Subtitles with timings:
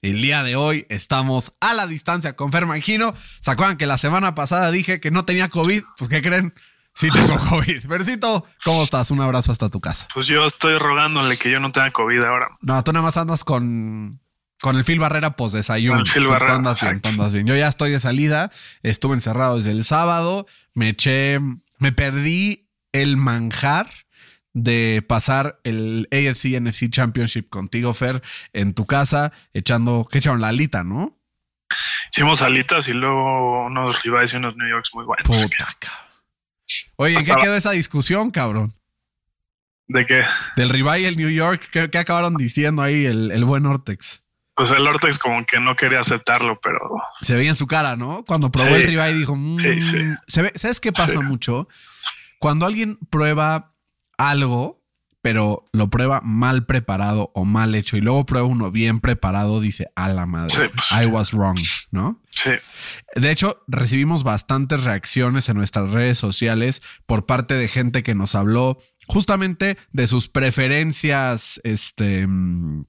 [0.00, 3.14] El día de hoy estamos a la distancia con Fer Mangino.
[3.40, 5.82] ¿Se acuerdan que la semana pasada dije que no tenía COVID?
[5.96, 6.54] Pues ¿qué creen?
[6.94, 7.86] Sí tengo COVID.
[7.86, 9.10] Versito, ¿cómo estás?
[9.10, 10.06] Un abrazo hasta tu casa.
[10.14, 12.48] Pues yo estoy rogándole que yo no tenga COVID ahora.
[12.62, 14.20] No, tú nada más andas con,
[14.60, 15.96] con el Phil Barrera post desayuno.
[15.98, 17.46] Con el Phil Tú- tú Barrera, andas bien, tú andas bien.
[17.46, 18.52] Yo ya estoy de salida.
[18.84, 20.46] Estuve encerrado desde el sábado.
[20.74, 21.40] Me eché,
[21.78, 23.90] me perdí el manjar
[24.54, 30.48] de pasar el AFC NFC Championship contigo, Fer, en tu casa, echando, que echaron la
[30.48, 31.16] alita, ¿no?
[32.12, 35.26] Hicimos alitas y luego unos rivales y unos New Yorks muy buenos.
[35.26, 36.08] Puta, cabrón.
[36.96, 38.72] Oye, ¿en qué quedó esa discusión, cabrón?
[39.86, 40.22] De que,
[40.56, 44.22] Del Ribeye y el New York, ¿qué, qué acabaron diciendo ahí el, el buen Ortex?
[44.54, 46.80] pues el Ortex como que no quería aceptarlo, pero
[47.20, 48.24] Se veía en su cara, ¿no?
[48.24, 48.74] Cuando probó Sí.
[48.74, 49.58] el Ribeye dijo, "Mm".
[49.60, 49.80] Sí,
[50.26, 50.40] sí.
[50.42, 51.18] Ve- ¿sabes qué pasa Sí.
[51.18, 51.68] mucho?
[52.40, 53.72] Cuando alguien prueba
[54.18, 54.82] algo,
[55.22, 59.88] pero lo prueba mal preparado o mal hecho, y luego prueba uno bien preparado, dice,
[59.96, 61.58] a la madre, Sí, pues, I was wrong,
[61.90, 62.22] ¿no?
[62.30, 62.50] sí.
[63.16, 68.34] De hecho, recibimos bastantes reacciones en nuestras redes sociales por parte de gente que nos
[68.34, 72.84] habló justamente de sus preferencias, este, mm,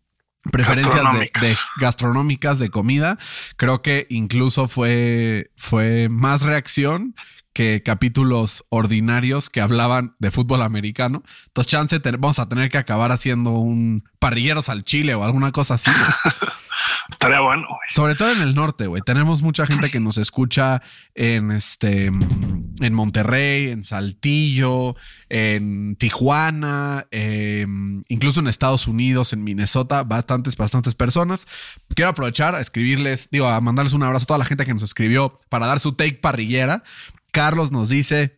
[0.51, 1.41] preferencias de, Gastronómicas.
[1.41, 3.17] de gastronómicas de comida.
[3.57, 7.15] Creo que incluso fue, fue más reacción
[7.53, 11.23] que capítulos ordinarios que hablaban de fútbol americano.
[11.47, 15.51] Entonces, chance, te- vamos a tener que acabar haciendo un parrilleros al chile o alguna
[15.51, 15.91] cosa así.
[17.11, 17.65] Estaría bueno.
[17.67, 17.79] güey.
[17.91, 19.01] Sobre todo en el norte, güey.
[19.01, 20.81] Tenemos mucha gente que nos escucha
[21.15, 24.95] en este en Monterrey, en Saltillo,
[25.27, 31.45] en Tijuana, em, incluso en Estados Unidos, en Minnesota, bastantes, bastantes personas.
[31.93, 34.83] Quiero aprovechar a escribirles, digo, a mandarles un abrazo a toda la gente que nos
[34.83, 36.83] escribió para dar su take parrillera.
[37.31, 38.37] Carlos nos dice.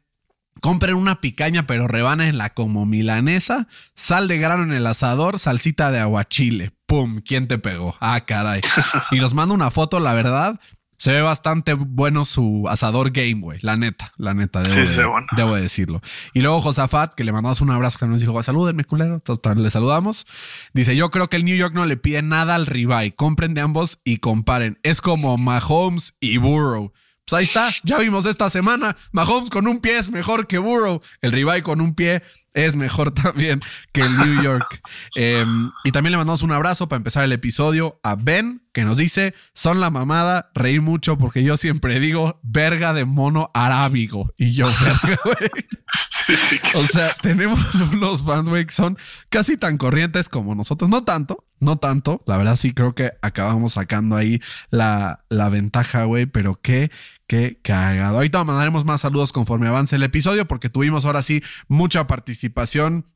[0.59, 5.99] Compren una picaña, pero rebánenla como milanesa, sal de grano en el asador, salsita de
[5.99, 6.73] aguachile.
[6.85, 7.21] ¡Pum!
[7.25, 7.95] ¿Quién te pegó?
[7.99, 8.61] Ah, caray.
[9.11, 10.59] Y nos manda una foto, la verdad.
[10.97, 13.57] Se ve bastante bueno su asador game, güey.
[13.63, 15.25] La neta, la neta, debo, Sí, de, bueno.
[15.35, 15.99] debo de decirlo.
[16.35, 19.15] Y luego Josafat, que le mandamos un abrazo, que nos dijo, salúdenme, culero.
[19.15, 20.27] Entonces, le saludamos.
[20.75, 23.15] Dice, yo creo que el New York no le pide nada al Ribeye.
[23.15, 24.77] Compren de ambos y comparen.
[24.83, 26.93] Es como Mahomes y Burrow.
[27.31, 28.97] Pues ahí está, ya vimos esta semana.
[29.13, 31.01] Mahomes con un pie es mejor que Burrow.
[31.21, 33.61] El Ribeye con un pie es mejor también
[33.93, 34.81] que el New York.
[35.15, 35.45] Eh,
[35.83, 39.33] y también le mandamos un abrazo para empezar el episodio a Ben, que nos dice:
[39.53, 44.33] Son la mamada, reí mucho porque yo siempre digo verga de mono arábigo.
[44.37, 45.49] Y yo, verga, güey.
[46.27, 46.59] Sí, sí.
[46.59, 48.97] que- O sea, tenemos unos fans, güey, que son
[49.29, 50.89] casi tan corrientes como nosotros.
[50.89, 52.23] No tanto, no tanto.
[52.25, 56.25] La verdad sí creo que acabamos sacando ahí la, la ventaja, güey.
[56.25, 56.89] Pero qué,
[57.31, 58.17] qué cagado.
[58.17, 63.07] Ahorita mandaremos más saludos conforme avance el episodio porque tuvimos ahora sí mucha participación.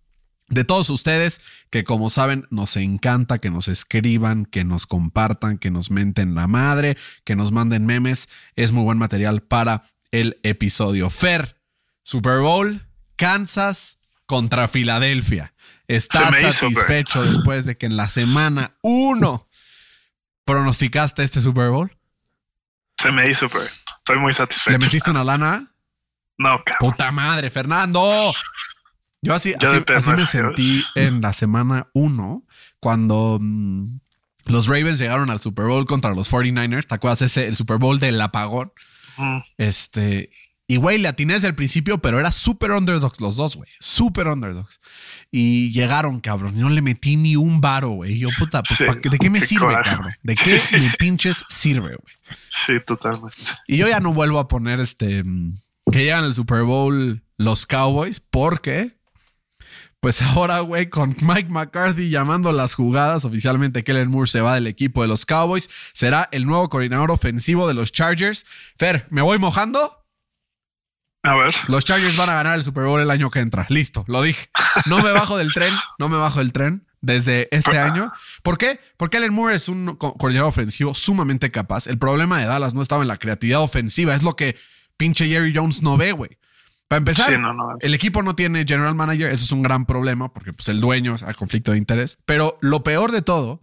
[0.47, 5.69] De todos ustedes que como saben nos encanta que nos escriban, que nos compartan, que
[5.69, 6.95] nos menten la madre,
[7.25, 8.29] que nos manden memes.
[8.55, 11.09] Es muy buen material para el episodio.
[11.09, 11.59] Fer,
[12.03, 12.87] Super Bowl,
[13.17, 13.97] Kansas
[14.27, 15.53] contra Filadelfia.
[15.89, 19.49] ¿Estás hizo, satisfecho después de que en la semana uno
[20.45, 21.97] pronosticaste este Super Bowl?
[22.97, 23.65] Se me hizo, pero
[24.05, 24.77] estoy muy ¿Le satisfecho.
[24.79, 25.71] metiste una lana?
[26.37, 26.91] No, cabrón.
[26.91, 28.31] Puta madre, Fernando.
[29.21, 32.43] Yo así, así, me sentí en la semana 1
[32.79, 33.99] cuando mm,
[34.45, 36.85] los Ravens llegaron al Super Bowl contra los 49ers.
[36.85, 38.71] ¿Te acuerdas ese, el Super Bowl del apagón?
[39.17, 40.29] Mm, Este,
[40.67, 43.69] y güey, le atiné desde el principio, pero era súper underdogs los dos, güey.
[43.79, 44.81] Súper underdogs.
[45.31, 46.57] Y llegaron, cabrón.
[46.59, 48.17] No le metí ni un varo, güey.
[48.19, 50.13] Yo, puta, pues, Sí, ¿pa' qué- ¿de qué me qué sirve, coraje, cabrón?
[50.23, 52.15] ¿De qué me pinches sirve, güey?
[52.47, 53.35] Sí, totalmente.
[53.67, 55.23] Y yo ya no vuelvo a poner este
[55.91, 58.95] que llegan al Super Bowl los Cowboys porque
[59.99, 64.67] pues ahora, güey, con Mike McCarthy llamando las jugadas, oficialmente Kellen Moore se va del
[64.67, 68.45] equipo de los Cowboys, será el nuevo coordinador ofensivo de los Chargers.
[68.77, 70.04] Fer, ¿me voy mojando?
[71.25, 71.53] A ver.
[71.67, 73.65] Los Chargers van a ganar el Super Bowl el año que entra.
[73.69, 74.49] Listo, lo dije.
[74.85, 78.11] No me bajo del tren, no me bajo del tren desde este año.
[78.43, 78.79] ¿Por qué?
[78.97, 81.87] Porque Allen Moore es un co- coordinador ofensivo sumamente capaz.
[81.87, 84.55] El problema de Dallas no estaba en la creatividad ofensiva, es lo que
[84.97, 86.37] pinche Jerry Jones no ve, güey.
[86.87, 87.75] Para empezar, Sí, no, no.
[87.79, 91.15] el equipo no tiene general manager, eso es un gran problema porque pues, el dueño
[91.15, 92.17] es a conflicto de interés.
[92.25, 93.61] Pero lo peor de todo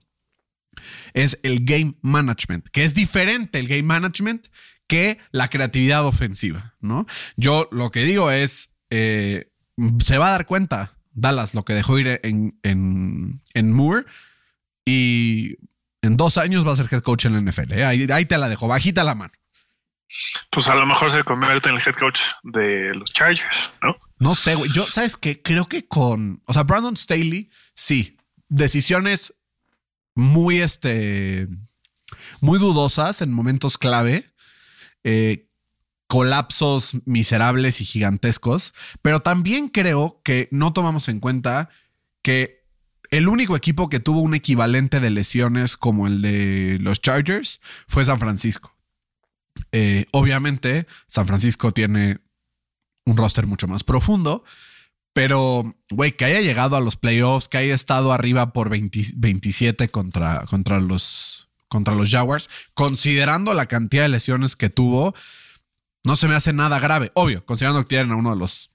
[1.14, 4.46] es el game management, que es diferente el game management
[4.92, 7.06] que la creatividad ofensiva, ¿no?
[7.36, 9.50] Yo lo que digo es, eh,
[10.00, 14.04] se va a dar cuenta Dallas lo que dejó ir en, en, en Moore
[14.84, 15.56] y
[16.02, 17.72] en dos años va a ser head coach en la NFL.
[17.72, 17.84] ¿eh?
[17.86, 19.32] Ahí, ahí te la dejo, bajita la mano.
[20.50, 23.96] Pues a lo mejor se convierte en el head coach de los Chargers, ¿no?
[24.18, 24.70] No sé, güey.
[24.74, 25.40] Yo, ¿sabes qué?
[25.40, 26.42] Creo que con.
[26.44, 28.18] O sea, Brandon Staley, sí.
[28.50, 29.32] Decisiones
[30.14, 31.48] muy, este.
[32.42, 34.31] Muy dudosas en momentos clave.
[35.04, 35.48] Eh,
[36.06, 38.74] colapsos miserables y gigantescos.
[39.00, 41.70] Pero también creo que no tomamos en cuenta
[42.20, 42.66] que
[43.10, 48.04] el único equipo que tuvo un equivalente de lesiones como el de los Chargers fue
[48.04, 48.76] San Francisco.
[49.70, 52.18] Eh, obviamente, San Francisco tiene
[53.04, 54.44] un roster mucho más profundo,
[55.12, 59.88] pero, güey, que haya llegado a los playoffs, que haya estado arriba por 20, 27
[59.88, 65.14] contra, contra, los, contra los Jaguars, considerando la cantidad de lesiones que tuvo,
[66.04, 67.10] no se me hace nada grave.
[67.14, 68.70] Obvio, considerando que tienen a uno de los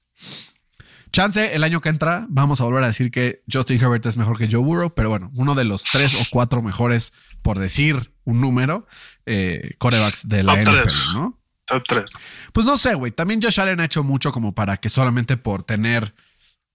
[1.12, 4.38] Chance, el año que entra, vamos a volver a decir que Justin Herbert es mejor
[4.38, 8.42] que Joe Burrow, pero bueno, uno de los tres o cuatro mejores, por decir un
[8.42, 8.88] número,
[9.26, 10.96] eh, corebacks de la Top NFL, tres.
[11.14, 11.40] ¿no?
[11.66, 12.06] Top 3.
[12.52, 13.12] Pues no sé, güey.
[13.12, 16.16] También Josh Allen ha hecho mucho como para que solamente por tener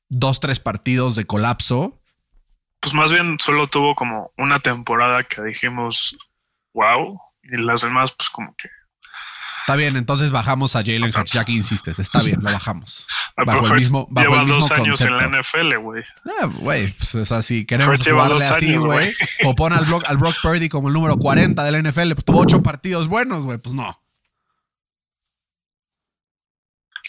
[0.09, 2.02] dos, tres partidos de colapso.
[2.83, 6.19] Pues más bien solo tuvo como una temporada que dijimos,
[6.75, 8.69] wow, y las demás, pues como que.
[9.61, 12.01] Está bien, entonces bajamos a Jalen Hurts, ya que insistes.
[12.01, 13.07] Está bien, lo bajamos.
[13.37, 16.03] Ah, Bajo pero el mismo, bajo lleva el mismo dos años en la NFL, güey.
[16.27, 19.15] Ah, Güey, pues, o sea, si queremos jugarle así, güey, güey.
[19.45, 22.41] o pon al Brock, al Brock Purdy como el número 40 del NFL, pues tuvo
[22.41, 23.97] ocho partidos buenos, güey, pues no.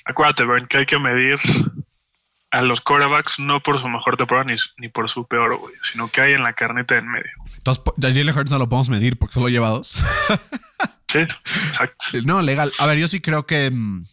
[0.05, 1.39] Acuérdate, Bern, que hay que medir
[2.53, 6.07] a los quarterbacks no por su mejor temporada ni, ni por su peor, güey, sino
[6.07, 7.31] que hay en la carneta en medio.
[7.57, 10.01] Entonces, a Jalen Hurts no lo podemos medir porque solo lleva dos.
[11.11, 12.05] Sí, exacto.
[12.23, 12.71] No, legal.
[12.79, 14.03] A ver, yo sí creo que mm,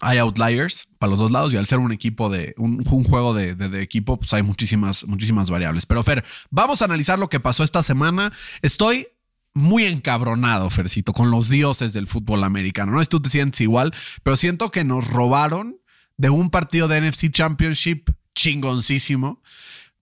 [0.00, 3.32] hay outliers para los dos lados y al ser un equipo de un, un juego
[3.32, 5.86] de, de- de equipo, pues hay muchísimas, muchísimas variables.
[5.86, 8.32] Pero Fer, vamos a analizar lo que pasó esta semana.
[8.60, 9.06] Estoy
[9.54, 12.90] muy encabronado, Fercito, con los dioses del fútbol americano.
[12.90, 15.76] No si tú te sientes igual, pero siento que nos robaron
[16.16, 19.42] de un partido de NFC Championship chingoncísimo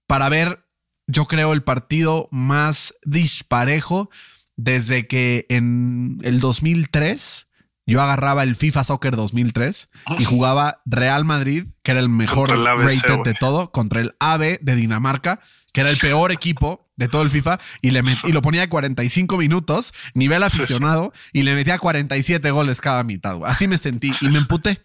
[0.07, 0.65] para ver,
[1.07, 4.11] yo creo, el partido más disparejo
[4.57, 7.49] desde que en el 2003
[7.87, 12.57] yo agarraba el FIFA Soccer 2003 y jugaba Real Madrid, que era el mejor Contra
[12.57, 15.41] el ABC, rated de todo, contra el AB de Dinamarca,
[15.73, 18.63] que era el peor equipo de todo el FIFA, y, le met- y lo ponía
[18.63, 23.45] a 45 minutos, nivel aficionado, y le metía 47 goles cada mitad.
[23.45, 24.81] Así me sentí y me emputé.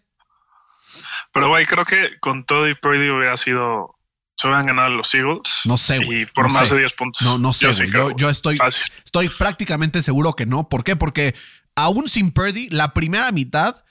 [1.31, 3.95] Pero, güey, creo que con todo y Purdy hubiera sido.
[4.35, 5.51] Se hubieran ganado los Eagles.
[5.65, 6.21] No sé, güey.
[6.21, 6.75] Y por no más sé.
[6.75, 7.21] de 10 puntos.
[7.23, 7.91] No, no sé, Yo sí güey.
[7.91, 8.85] creo, Yo, yo estoy, Fácil.
[9.03, 10.69] estoy prácticamente seguro que no.
[10.69, 10.95] ¿Por qué?
[10.95, 11.35] Porque
[11.75, 13.83] aún sin Purdy, la primera mitad,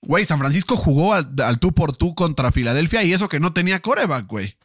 [0.00, 3.52] güey, San Francisco jugó al, al tú por tú contra Filadelfia y eso que no
[3.52, 4.56] tenía coreback, güey.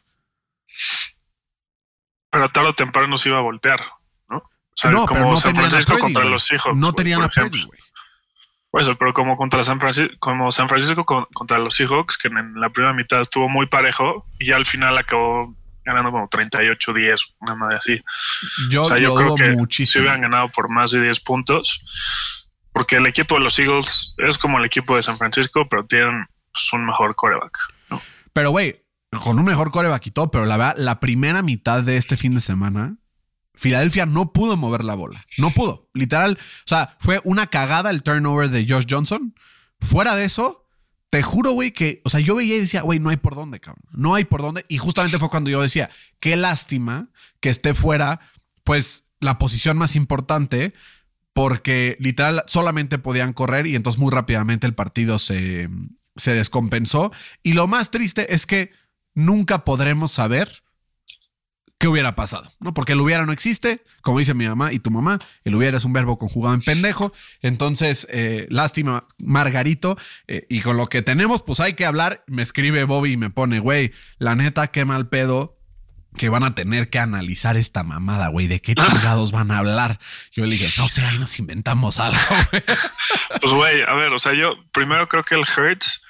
[2.30, 3.80] Pero tarde o temprano se iba a voltear,
[4.28, 4.38] ¿no?
[4.38, 6.00] O sea, no, pero no San a Purdy.
[6.00, 7.80] contra los no tenían a Purdy, güey.
[8.70, 12.28] Por eso, pero como contra San Francisco, como San Francisco con- contra los Seahawks, que
[12.28, 15.54] en la primera mitad estuvo muy parejo y ya al final acabó
[15.84, 18.02] ganando como 38-10, una madre así.
[18.68, 20.02] Yo, o sea, yo creo que si muchísimo.
[20.02, 21.82] hubieran ganado por más de 10 puntos,
[22.72, 26.26] porque el equipo de los Eagles es como el equipo de San Francisco, pero tienen
[26.52, 27.52] pues, un mejor coreback.
[27.88, 28.02] ¿no?
[28.34, 28.82] Pero, güey,
[29.24, 32.34] con un mejor coreback y todo, pero la verdad, la primera mitad de este fin
[32.34, 32.96] de semana,
[33.58, 35.26] Filadelfia no pudo mover la bola.
[35.36, 35.90] No pudo.
[35.92, 36.38] Literal.
[36.40, 39.34] O sea, fue una cagada el turnover de Josh Johnson.
[39.80, 40.64] Fuera de eso,
[41.10, 43.58] te juro, güey, que, o sea, yo veía y decía, güey, no hay por dónde,
[43.58, 43.82] cabrón.
[43.90, 44.64] No hay por dónde.
[44.68, 47.08] Y justamente fue cuando yo decía, qué lástima
[47.40, 48.20] que esté fuera,
[48.62, 50.72] pues, la posición más importante,
[51.32, 55.68] porque literal solamente podían correr y entonces muy rápidamente el partido se,
[56.14, 57.10] se descompensó.
[57.42, 58.70] Y lo más triste es que
[59.14, 60.62] nunca podremos saber
[61.78, 62.74] qué hubiera pasado, ¿no?
[62.74, 65.84] Porque el hubiera no existe, como dice mi mamá y tu mamá, el hubiera es
[65.84, 67.12] un verbo conjugado en pendejo.
[67.40, 72.24] Entonces, eh, lástima, Margarito, eh, y con lo que tenemos, pues hay que hablar.
[72.26, 75.56] Me escribe Bobby y me pone, güey, la neta, qué mal pedo
[76.16, 80.00] que van a tener que analizar esta mamada, güey, de qué chingados van a hablar.
[80.32, 82.18] Yo le dije, no sé, ahí nos inventamos algo.
[83.40, 86.02] Pues, güey, a ver, o sea, yo primero creo que el Hurts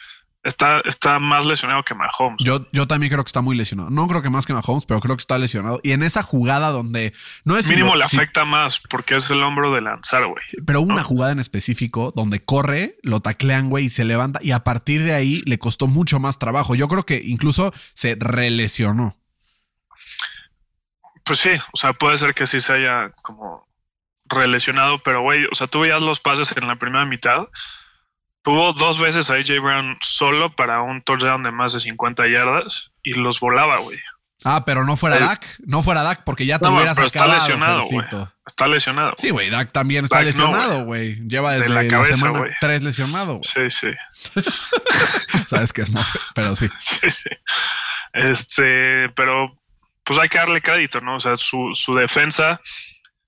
[0.48, 2.42] está, está más lesionado que Mahomes.
[2.42, 3.90] Yo, yo también creo que está muy lesionado.
[3.90, 5.80] No creo que más que Mahomes, pero creo que está lesionado.
[5.82, 7.12] Y en esa jugada donde
[7.44, 10.42] no es Mínimo lo- le afecta más porque es el hombro de lanzar, güey.
[10.66, 11.04] pero una ¿no?
[11.04, 14.40] jugada en específico donde corre, lo taclean, güey, y se levanta.
[14.42, 16.74] Y a partir de ahí le costó mucho más trabajo.
[16.74, 19.14] Yo creo que incluso se relesionó.
[21.24, 23.66] Pues sí, o sea, puede ser que sí se haya como
[24.30, 27.46] relesionado, pero güey, o sea, tú veías los pases en la primera mitad.
[28.48, 32.92] Tuvo dos veces a AJ Brown solo para un touchdown de más de 50 yardas
[33.02, 33.98] y los volaba, güey.
[34.42, 37.08] Ah, pero no fuera El- Dak, no fuera Dak porque ya te No, hubieras pero
[37.08, 37.98] está acabado, lesionado, güey.
[37.98, 38.32] Fercito.
[38.46, 39.12] Está lesionado.
[39.18, 41.16] Sí, güey, Dak también está Dak lesionado, güey.
[41.28, 42.52] Lleva De desde la la, cabeza, semana güey.
[42.58, 43.70] 3 lesionado, güey.
[43.70, 43.92] Sí,
[44.32, 44.40] sí.
[45.48, 46.68] Sabes que es mofe, pero sí.
[46.80, 47.28] Sí, sí.
[48.14, 49.52] Este, pero
[50.04, 51.16] pues hay que darle crédito, ¿no?
[51.16, 52.60] O sea, su, su defensa,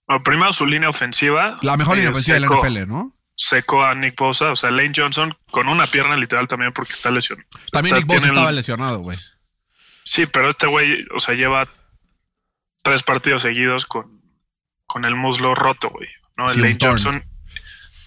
[0.07, 1.59] bueno, primero su línea ofensiva.
[1.61, 3.15] La mejor línea eh, ofensiva de la NFL, ¿no?
[3.43, 7.11] Secó a Nick Bosa, o sea, Lane Johnson con una pierna literal también porque está
[7.11, 7.49] lesionado.
[7.73, 9.19] También Está- Nick Bosa el- estaba lesionado, güey.
[10.05, 11.67] Sí, pero este güey, o sea, lleva
[12.83, 14.21] tres partidos seguidos con,
[14.87, 16.09] con el muslo roto, güey.
[16.37, 16.49] ¿no?
[16.51, 16.93] Sí, Lane torn.
[16.93, 17.25] Johnson,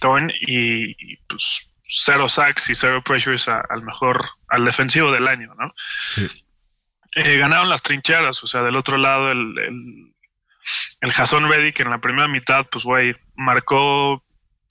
[0.00, 5.26] torn y, y, pues cero sacks y cero pressures a- al mejor, al defensivo del
[5.28, 5.72] año, ¿no?
[6.14, 6.28] Sí.
[7.16, 10.14] Eh, ganaron las trincheras, o sea, del otro lado el, el,
[11.00, 14.23] el Jason Reddick en la primera mitad, pues güey, marcó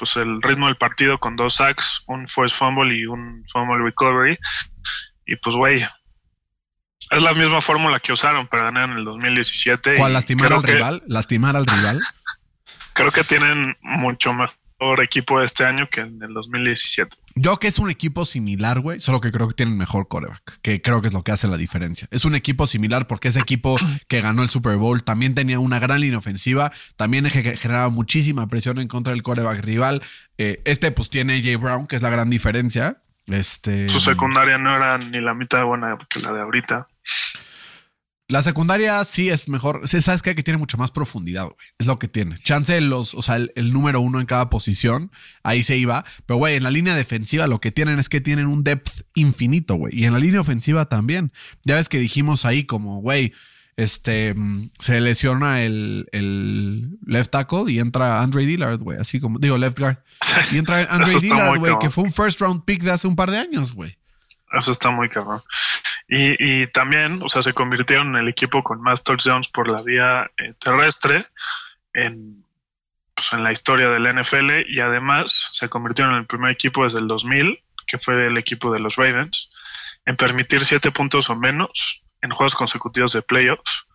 [0.04, 4.38] pues el ritmo del partido con dos sacks, un forced fumble y un fumble recovery.
[5.26, 5.82] Y pues güey,
[7.10, 9.94] es la misma fórmula que usaron para ganar en el 2017.
[9.96, 11.04] ¿Cuál lastimar al rival?
[11.08, 12.02] ¿Lastimar al rival?
[12.94, 14.54] Creo que tienen mucho mejor
[15.02, 17.16] equipo este año que en el 2017.
[17.36, 20.82] Yo que es un equipo similar, güey, solo que creo que tienen mejor coreback, que
[20.82, 22.08] creo que es lo que hace la diferencia.
[22.12, 23.76] Es un equipo similar porque ese equipo
[24.08, 28.48] que ganó el Super Bowl también tenía una gran línea ofensiva, también ge- generaba muchísima
[28.48, 30.02] presión en contra del coreback rival.
[30.38, 32.98] Eh, este pues tiene Jay Brown, que es la gran diferencia.
[33.26, 36.88] Este, Su secundaria no era ni la mitad buena que la de ahorita.
[38.34, 39.88] La secundaria sí es mejor.
[39.88, 40.34] ¿Sabes qué?
[40.34, 41.56] Que tiene mucha más profundidad, güey.
[41.78, 42.36] Es lo que tiene.
[42.40, 45.12] Chance los, o sea, el, el número uno en cada posición,
[45.44, 46.04] ahí se iba.
[46.26, 49.76] Pero, güey, en la línea defensiva lo que tienen es que tienen un depth infinito,
[49.76, 49.94] güey.
[49.96, 51.32] Y en la línea ofensiva también.
[51.64, 53.34] Ya ves que dijimos ahí como, güey,
[53.78, 58.98] este, mm, se lesiona el, el left tackle y entra Andre Dillard, güey.
[58.98, 60.00] Así como, digo, left guard.
[60.52, 63.30] Y entra Andre Dillard, güey, que fue un first round pick de hace un par
[63.30, 63.96] de años, güey.
[64.54, 65.42] Eso está muy cabrón.
[66.08, 69.82] Y, y también, o sea, se convirtieron en el equipo con más touchdowns por la
[69.82, 71.26] vía eh, terrestre
[71.94, 72.44] en,
[73.16, 77.00] pues, en la historia del NFL y además se convirtieron en el primer equipo desde
[77.00, 79.50] el 2000, que fue el equipo de los Ravens,
[80.06, 83.88] en permitir siete puntos o menos en juegos consecutivos de playoffs.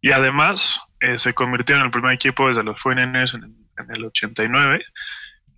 [0.00, 4.04] Y además eh, se convirtieron en el primer equipo desde los 49ers en, en el
[4.04, 4.84] 89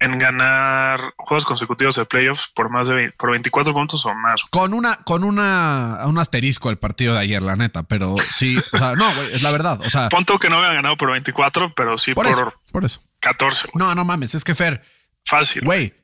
[0.02, 4.42] en ganar juegos consecutivos de playoffs por más de 20 por 24 puntos o más.
[4.50, 8.78] Con una, con una, un asterisco el partido de ayer, la neta, pero sí, o
[8.78, 9.80] sea, no, güey, es la verdad.
[9.84, 12.84] O sea, Punto que no habían ganado por 24, pero sí por por, eso, por
[12.84, 13.00] eso.
[13.20, 13.68] 14.
[13.72, 13.86] güey.
[13.86, 14.82] No, no mames, es que Fer,
[15.24, 15.62] Fácil.
[15.64, 15.94] güey,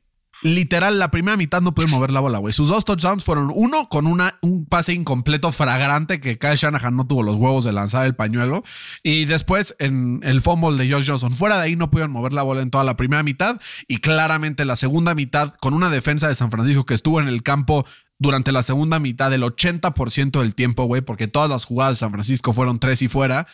[0.42, 2.52] literal, la primera mitad no pudieron mover la bola, güey.
[2.52, 7.06] Sus dos touchdowns fueron uno con una, un pase incompleto fragrante que Kyle Shanahan no
[7.06, 8.62] tuvo los huevos de lanzar el pañuelo.
[9.02, 11.32] Y después en el fumble de Josh Johnson.
[11.32, 13.60] Fuera de ahí no pudieron mover la bola en toda la primera mitad.
[13.86, 17.42] Y claramente la segunda mitad, con una defensa de San Francisco que estuvo en el
[17.42, 17.84] campo
[18.18, 22.10] durante la segunda mitad del 80% del tiempo, güey, porque todas las jugadas de San
[22.10, 23.46] Francisco fueron tres y fuera.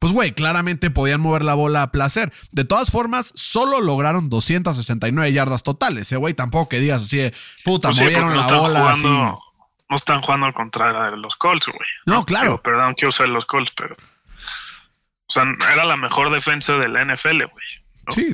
[0.00, 2.32] Pues, güey, claramente podían mover la bola a placer.
[2.52, 6.10] De todas formas, solo lograron 269 yardas totales.
[6.10, 8.80] Eh, güey, tampoco que digas así de puta, Pues sí, movieron no la están bola
[8.80, 9.42] jugando, así.
[9.90, 11.88] No están jugando al contrario de los Colts, güey.
[12.06, 12.60] No, claro.
[12.62, 13.94] Perdón que usar los Colts, pero.
[13.94, 17.66] O sea, era la mejor defensa de la NFL, güey.
[18.06, 18.14] ¿no?
[18.14, 18.32] Sí.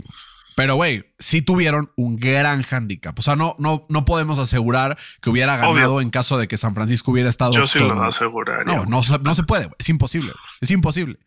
[0.54, 3.18] Pero, güey, sí tuvieron un gran handicap.
[3.18, 6.00] O sea, no, no, no podemos asegurar que hubiera ganado Obvio.
[6.00, 7.52] en caso de que San Francisco hubiera estado.
[7.52, 8.64] Yo sí lo aseguraría.
[8.76, 9.76] No, no, se- no se puede, güey.
[9.78, 10.32] Es imposible.
[10.62, 11.18] Es imposible.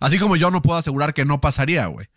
[0.00, 2.08] Así como yo no puedo asegurar que no pasaría, güey.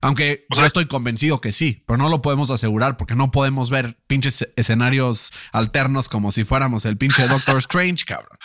[0.00, 3.70] Aunque O yo estoy convencido que sí, pero no lo podemos asegurar porque no podemos
[3.70, 8.38] ver pinches escenarios alternos como si fuéramos el pinche Doctor Strange, cabrón.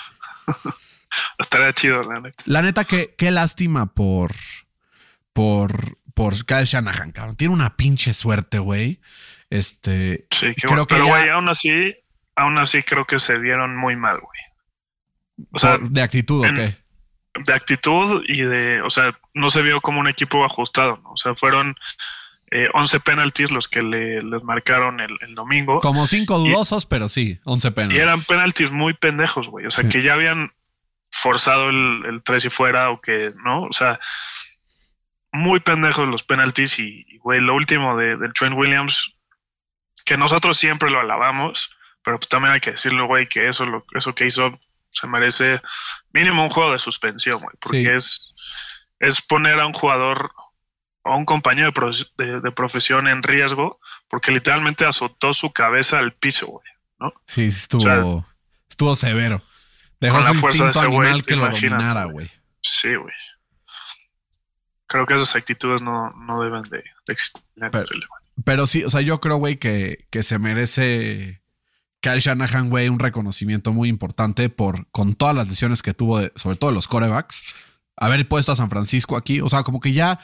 [1.37, 2.43] Estaría chido, la neta.
[2.45, 4.31] La neta, que qué lástima por,
[5.33, 7.35] por, por Kyle Shanahan, cabrón.
[7.35, 9.01] Tiene una pinche suerte, güey.
[9.49, 10.87] Este, Sí, que Creo bueno.
[10.87, 11.95] que Pero, ya- güey, aún así,
[12.35, 15.47] aún así creo que se vieron muy mal, güey.
[15.51, 16.75] O sea, de actitud, en- ¿o qué?
[17.45, 21.11] De actitud y de, o sea, no se vio como un equipo ajustado, ¿no?
[21.11, 21.75] O sea, fueron
[22.51, 25.79] eh, 11 penalties los que le, les marcaron el, el domingo.
[25.81, 27.93] Como cinco y- dudosos, pero sí, 11 penas.
[27.93, 29.65] Y eran penalties muy pendejos, güey.
[29.67, 29.89] O sea, Sí.
[29.89, 30.51] que ya habían
[31.11, 33.63] forzado el, el 3 y fuera o que, ¿no?
[33.63, 33.99] O sea,
[35.31, 39.15] muy pendejos los penalties y, y, güey, lo último de, de Trent Williams,
[40.05, 41.71] que nosotros siempre lo alabamos,
[42.03, 44.51] pero pues también hay que decirlo, güey, que eso, lo, eso que hizo
[44.91, 45.61] se merece
[46.13, 47.87] mínimo un juego de suspensión, güey, porque Sí.
[47.87, 48.35] es,
[48.99, 50.31] es poner a un jugador
[51.03, 53.79] o a un compañero de, pro- de- de profesión en riesgo,
[54.09, 56.65] porque literalmente azotó su cabeza al piso, güey.
[57.27, 58.25] Sí, sí estuvo, O
[58.69, 59.41] estuvo severo.
[60.01, 62.29] Dejó su de instinto animal que lo dominara, güey.
[62.61, 63.13] Sí, güey.
[64.87, 67.41] Creo que esas actitudes no, no deben de, existir.
[67.71, 67.83] Pero,
[68.43, 71.41] pero, sí, o sea, yo creo, güey, que, que se merece
[72.01, 76.55] Kyle Shanahan, güey, un reconocimiento muy importante por con todas las lesiones que tuvo, sobre
[76.55, 77.43] todo los corebacks,
[77.97, 79.41] haber puesto a San Francisco aquí.
[79.41, 80.19] O sea, como que ya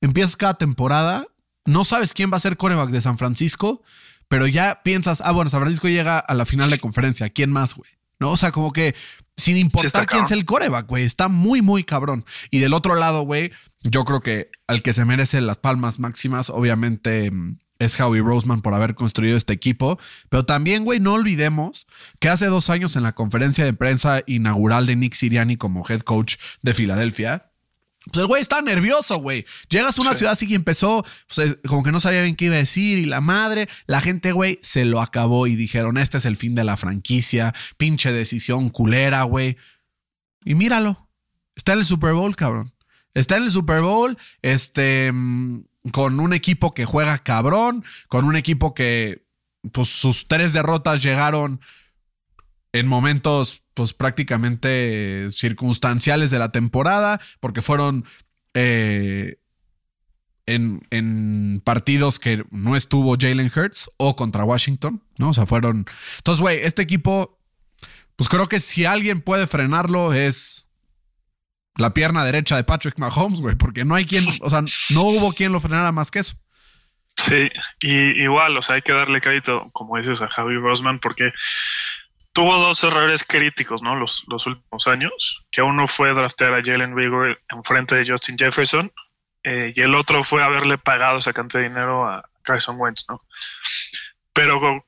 [0.00, 1.26] empiezas cada temporada,
[1.64, 3.82] no sabes quién va a ser coreback de San Francisco,
[4.28, 7.74] pero ya piensas, ah, bueno, San Francisco llega a la final de conferencia, ¿quién más,
[7.74, 7.90] güey?
[8.20, 8.30] ¿No?
[8.30, 8.94] O sea, como que
[9.36, 12.24] sin importar quién sea el coreback, güey, está muy, muy cabrón.
[12.50, 13.52] Y del otro lado, güey,
[13.82, 18.60] yo creo que al que se merece las palmas máximas, obviamente mm, es Howie Roseman
[18.60, 19.98] por haber construido este equipo.
[20.28, 21.86] Pero también, güey, no olvidemos
[22.20, 26.00] que hace dos años en la conferencia de prensa inaugural de Nick Siriani como head
[26.00, 27.50] coach de Filadelfia,
[28.04, 29.46] pues el güey está nervioso, güey.
[29.70, 31.04] Llegas a una ciudad así y empezó,
[31.34, 34.32] pues, como que no sabía bien qué iba a decir y la madre, la gente,
[34.32, 38.68] güey, se lo acabó y dijeron, este es el fin de la franquicia, pinche decisión
[38.68, 39.56] culera, güey.
[40.44, 41.08] Y míralo,
[41.56, 42.74] está en el Super Bowl, cabrón.
[43.14, 48.36] Está en el Super Bowl, este, mm, con un equipo que juega cabrón, con un
[48.36, 49.26] equipo que,
[49.72, 51.60] pues sus tres derrotas llegaron
[52.72, 58.04] en momentos pues prácticamente circunstanciales de la temporada, porque fueron
[58.54, 59.38] eh,
[60.46, 65.30] en, en, partidos que no estuvo Jalen Hurts o contra Washington, ¿no?
[65.30, 65.86] O sea, fueron...
[66.18, 67.38] Entonces, güey, este equipo,
[68.16, 70.68] pues creo que si alguien puede frenarlo es
[71.76, 75.32] la pierna derecha de Patrick Mahomes, güey, porque no hay quien, o sea, no hubo
[75.32, 76.36] quien lo frenara más que eso.
[77.16, 77.48] Sí,
[77.80, 81.32] y igual, o sea, hay que darle crédito, como dices, a Javi Rosman, porque
[82.32, 83.94] tuvo dos errores críticos, ¿no?
[83.94, 88.36] Los, los últimos años, que uno fue draftear a Jalen Rigor en frente de Justin
[88.36, 88.92] Jefferson
[89.44, 93.22] eh, y el otro fue haberle pagado esa cantidad de dinero a Carson Wentz, ¿no?
[94.32, 94.84] Pero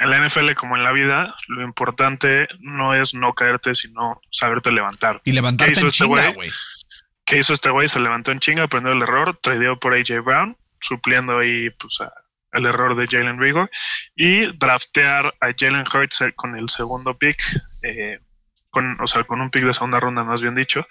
[0.00, 4.70] en la NFL como en la vida, lo importante no es no caerte, sino saberte
[4.72, 5.20] levantar.
[5.24, 6.50] Y levantarte en este chinga, güey.
[7.24, 7.88] ¿Qué hizo este güey?
[7.88, 12.12] Se levantó en chinga, aprendió el error, tradeó por AJ Brown, supliendo ahí pues a
[12.52, 13.70] el error de Jalen Rigor
[14.14, 17.42] y draftear a Jalen Hurts con el segundo pick,
[17.82, 18.20] eh,
[18.70, 20.86] con, o sea, con un pick de segunda ronda, más bien dicho,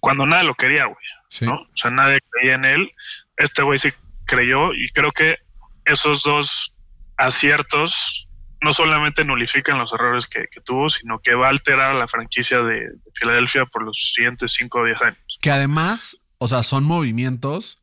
[0.00, 0.96] cuando nadie lo quería, güey.
[1.42, 1.54] ¿no?
[1.54, 2.92] O sea, nadie creía en él.
[3.36, 3.92] Este güey sí
[4.24, 5.38] creyó y creo que
[5.84, 6.74] esos dos
[7.16, 8.27] aciertos
[8.60, 12.58] no solamente nulifican los errores que, tuvo, sino que va a alterar a la franquicia
[12.58, 15.38] de, Filadelfia por los siguientes 5 o 10 años.
[15.40, 17.82] Que además, o sea, son movimientos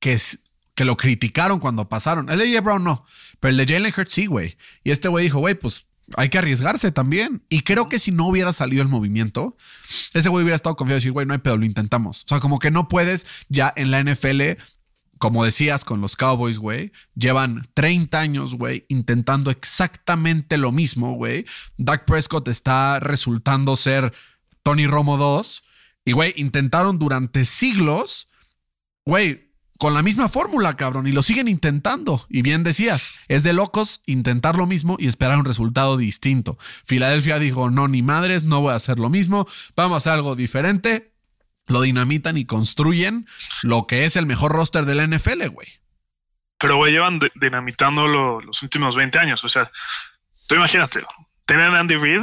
[0.00, 0.18] que
[0.76, 2.28] que lo criticaron cuando pasaron.
[2.30, 2.60] El de J.
[2.60, 3.04] Brown no,
[3.40, 4.56] pero el de Jalen Hurts sí, güey.
[4.84, 5.86] Y este güey dijo, güey, pues
[6.16, 7.42] hay que arriesgarse también.
[7.48, 9.56] Y creo que si no hubiera salido el movimiento,
[10.12, 12.24] ese güey hubiera estado confiado y decir, güey, no hay pedo, lo intentamos.
[12.24, 14.60] O sea, como que no puedes ya en la NFL,
[15.18, 21.46] como decías con los Cowboys, güey, llevan 30 años, güey, intentando exactamente lo mismo, güey.
[21.78, 24.12] Dak Prescott está resultando ser
[24.62, 25.62] Tony Romo 2.
[26.04, 28.28] Y, güey, intentaron durante siglos,
[29.04, 32.24] güey, con la misma fórmula, cabrón, y lo siguen intentando.
[32.28, 36.58] Y bien decías, es de locos intentar lo mismo y esperar un resultado distinto.
[36.84, 40.36] Filadelfia dijo, no, ni madres, no voy a hacer lo mismo, vamos a hacer algo
[40.36, 41.12] diferente.
[41.66, 43.26] Lo dinamitan y construyen
[43.62, 45.68] lo que es el mejor roster de la NFL, güey.
[46.58, 49.44] Pero, güey, llevan dinamitándolo los últimos 20 años.
[49.44, 49.70] O sea,
[50.46, 51.04] tú imagínate,
[51.44, 52.22] tienen a Andy Reid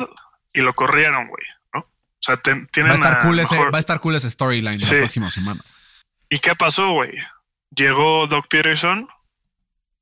[0.53, 1.43] y lo corrieron, güey.
[1.73, 1.81] ¿no?
[1.81, 4.89] O sea, tienen va a estar cool ese, va a estar cool ese storyline la
[4.89, 5.61] próxima semana.
[6.29, 7.11] ¿Y qué pasó, güey?
[7.75, 9.07] llegó Doc Peterson,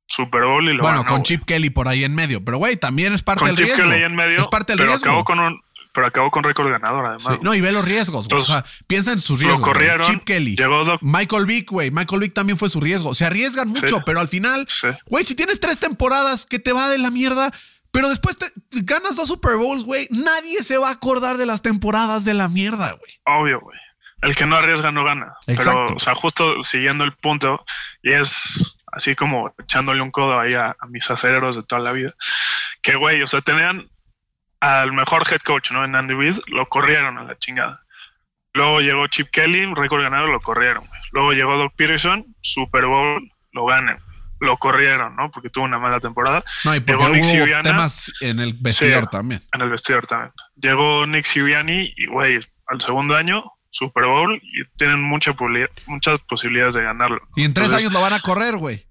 [0.06, 3.12] Super Bowl y lo Bueno, con Chip Kelly por ahí en medio, pero güey, también
[3.12, 3.84] es parte del Chip riesgo.
[3.84, 5.10] Kelly en medio, es parte del pero riesgo.
[5.10, 5.60] Acabó con un,
[5.92, 7.38] pero acabó con récord ganador, además.
[7.42, 8.26] no, y ve los riesgos.
[8.32, 9.60] o sea, piensa en sus riesgos.
[9.60, 10.56] Lo corrieron, Chip Kelly.
[10.56, 11.00] Llegó Doc.
[11.02, 11.90] Michael Vick, güey.
[11.90, 13.14] Michael Vick también fue su riesgo.
[13.14, 14.66] Se arriesgan mucho, pero al final,
[15.06, 17.52] güey, si tienes tres temporadas que te va de la mierda,
[17.90, 18.46] pero después te
[18.82, 22.48] ganas dos Super Bowls, güey, nadie se va a acordar de las temporadas de la
[22.48, 23.20] mierda, güey.
[23.24, 23.78] Obvio, güey
[24.22, 25.34] el que no arriesga no gana.
[25.46, 25.84] Exacto.
[25.86, 27.64] Pero, o sea, justo siguiendo el punto,
[28.02, 32.14] y es así como echándole un codo ahí a, mis acereros de toda la vida,
[32.82, 33.88] que güey, o sea, tenían
[34.62, 35.84] al mejor head coach, ¿no?
[35.84, 37.82] En Andy Reid, lo corrieron a la chingada.
[38.54, 40.84] Luego llegó Chip Kelly, récord ganador, lo corrieron.
[41.10, 43.98] Luego llegó Doc Peterson, Super Bowl, lo ganan.
[44.38, 45.32] Lo corrieron, ¿no?
[45.32, 46.44] Porque tuvo una mala temporada.
[46.64, 49.42] No, y porque hubo temas en el vestidor también.
[49.52, 50.32] En el vestidor también.
[50.54, 55.34] Llegó Nick Sirianni y, güey, al segundo año Super Bowl y tienen mucha
[55.86, 57.20] muchas posibilidades de ganarlo.
[57.34, 58.86] Y en tres años lo van a correr, güey.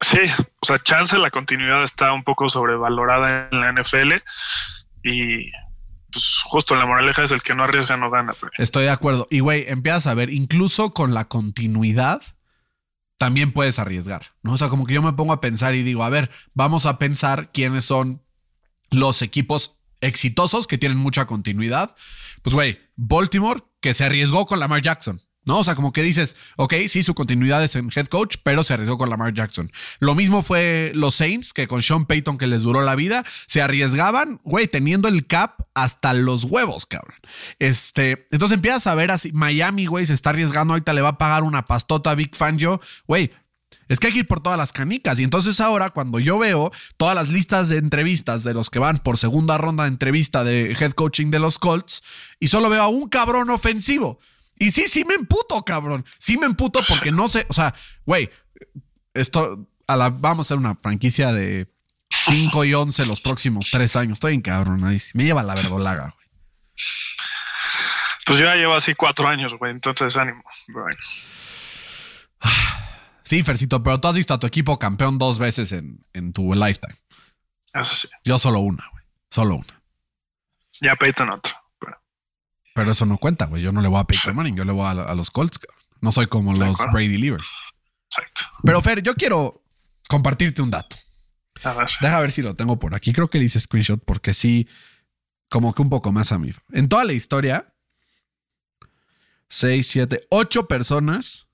[0.00, 0.18] Sí,
[0.60, 4.14] o sea, chance la continuidad está un poco sobrevalorada en la NFL
[5.02, 5.50] y
[6.12, 8.34] pues justo la moraleja es el que no arriesga no gana.
[8.58, 9.26] Estoy de acuerdo.
[9.30, 12.22] Y güey, empiezas a ver, incluso con la continuidad
[13.18, 14.54] también puedes arriesgar, ¿no?
[14.54, 16.98] O sea, como que yo me pongo a pensar y digo, a ver, vamos a
[16.98, 18.22] pensar quiénes son
[18.90, 21.94] los equipos exitosos que tienen mucha continuidad.
[22.42, 25.20] Pues güey, Baltimore que se arriesgó con Lamar Jackson.
[25.44, 25.58] ¿No?
[25.58, 28.74] O sea, como que dices, ok, sí, su continuidad es en head coach, pero se
[28.74, 29.70] arriesgó con Lamar Jackson.
[29.98, 33.62] Lo mismo fue los Saints, que con Sean Payton, que les duró la vida, se
[33.62, 37.18] arriesgaban, güey, teniendo el cap hasta los huevos, cabrón.
[37.58, 41.18] Este, entonces empiezas a ver así, Miami, güey, se está arriesgando, ahorita le va a
[41.18, 43.32] pagar una pastota a Big Fangio, güey.
[43.88, 45.20] Es que hay que ir por todas las canicas.
[45.20, 48.98] Y entonces ahora, cuando yo veo todas las listas de entrevistas de los que van
[48.98, 52.02] por segunda ronda de entrevista de head coaching de los Colts,
[52.40, 54.18] y solo veo a un cabrón ofensivo.
[54.58, 56.04] Y sí, sí me emputo, cabrón.
[56.18, 57.74] Sí me emputo porque no sé, o sea,
[58.06, 58.30] güey,
[59.14, 61.72] esto, a la, vamos a hacer una franquicia de
[62.10, 64.12] 5 y 11 los próximos 3 años.
[64.14, 65.18] Estoy encabronadísimo.
[65.18, 66.26] Me lleva la verdolaga, güey.
[68.24, 70.42] Pues yo ya llevo así 4 años, güey, entonces ánimo.
[73.24, 76.54] Sí, Fercito, pero tú has visto a tu equipo campeón dos veces en, en tu
[76.54, 76.94] lifetime.
[77.74, 78.08] Eso sí.
[78.24, 79.04] Yo solo una, güey.
[79.30, 79.82] Solo una.
[80.80, 81.61] Ya Peyton otro.
[82.74, 83.62] Pero eso no cuenta, güey.
[83.62, 85.58] Yo no le voy a Peyton Manning, yo le voy a, a los Colts.
[86.00, 87.48] No soy como los Brady Leavers.
[88.08, 88.42] Exacto.
[88.64, 89.62] Pero Fer, yo quiero
[90.08, 90.96] compartirte un dato.
[91.62, 91.88] A ver.
[92.00, 93.12] Deja ver si lo tengo por aquí.
[93.12, 94.68] Creo que dice screenshot porque sí,
[95.48, 96.50] como que un poco más a mí.
[96.72, 97.72] En toda la historia,
[99.48, 101.48] 6, 7, 8 personas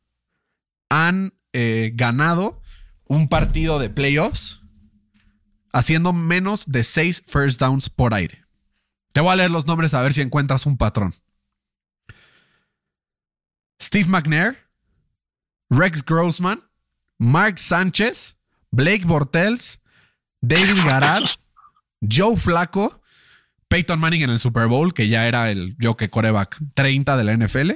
[0.89, 2.63] han eh, ganado
[3.07, 4.61] un partido de playoffs
[5.73, 8.45] haciendo menos de 6 first downs por aire.
[9.13, 11.15] Te voy a leer los nombres a ver si encuentras un patrón.
[13.81, 14.69] Steve McNair,
[15.71, 16.63] Rex Grossman,
[17.19, 18.37] Mark Sánchez,
[18.71, 19.81] Blake Bortels,
[20.41, 21.29] David Garrard,
[22.01, 23.01] Joe Flaco,
[23.69, 27.25] Peyton Manning en el Super Bowl, que ya era el yo que coreback 30 de
[27.25, 27.73] la NFL,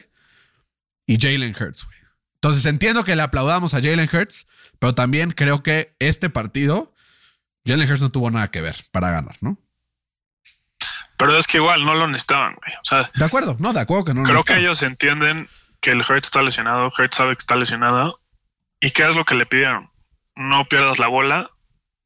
[1.07, 1.87] y Jalen Hurts.
[2.35, 4.47] Entonces entiendo que le aplaudamos a Jalen Hurts,
[4.79, 6.95] pero también creo que este partido,
[7.67, 9.59] Jalen Hurts no tuvo nada que ver para ganar, ¿no?
[11.23, 12.75] Pero es que igual no lo necesitaban, güey.
[12.75, 14.25] O sea, de acuerdo, no, de acuerdo que no.
[14.25, 15.49] Creo que ellos entienden
[15.81, 18.19] que el Hurts está lesionado, Hurts sabe que está lesionado.
[18.81, 19.89] ¿Y qué es lo que le pidieron?
[20.35, 21.49] No pierdas la bola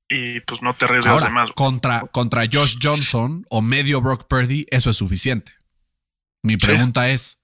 [0.06, 1.50] y pues no te arriesgues Ahora, de más.
[1.54, 5.52] Contra, contra Josh Johnson o medio Brock Purdy, eso es suficiente.
[6.42, 7.12] Mi pregunta sí.
[7.12, 7.38] es,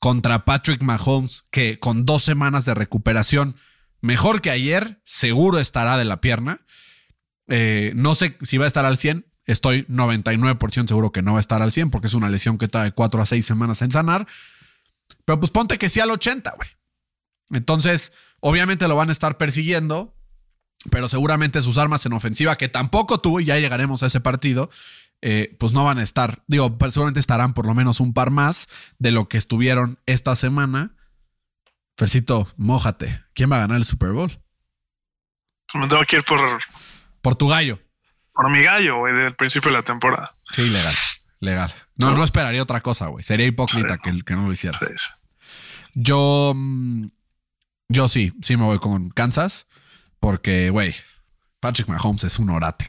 [0.00, 3.54] contra Patrick Mahomes, que con dos semanas de recuperación,
[4.00, 6.62] mejor que ayer, seguro estará de la pierna.
[7.46, 11.38] Eh, no sé si va a estar al 100, Estoy 99% seguro que no va
[11.38, 13.92] a estar al 100 porque es una lesión que trae 4 a 6 semanas en
[13.92, 14.26] sanar.
[15.24, 16.68] Pero pues ponte que sí al 80, güey.
[17.50, 20.16] Entonces, obviamente lo van a estar persiguiendo,
[20.90, 24.68] pero seguramente sus armas en ofensiva, que tampoco tuvo, y ya llegaremos a ese partido,
[25.22, 26.42] eh, pues no van a estar.
[26.48, 30.94] Digo, seguramente estarán por lo menos un par más de lo que estuvieron esta semana.
[31.96, 33.22] Fercito, mójate.
[33.32, 34.30] ¿Quién va a ganar el Super Bowl?
[35.74, 36.40] Me tengo que ir por.
[37.22, 37.78] Por tu gallo.
[38.36, 40.34] Por mi gallo, güey, del principio de la temporada.
[40.52, 40.94] Sí, legal.
[41.40, 41.74] Legal.
[41.96, 43.24] No, no esperaría otra cosa, güey.
[43.24, 44.80] Sería hipócrita que, que, no lo hicieras.
[44.86, 45.08] Sí, sí.
[45.94, 46.54] Yo.
[47.88, 49.66] Yo sí, sí me voy con Kansas.
[50.20, 50.94] Porque, güey,
[51.60, 52.88] Patrick Mahomes es un orate.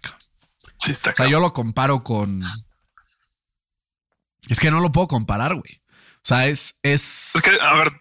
[0.80, 2.44] Sí, está O sea, yo lo comparo con.
[4.50, 5.82] Es que no lo puedo comparar, güey.
[6.18, 6.76] O sea, es.
[6.84, 7.94] Es, es que, a ver,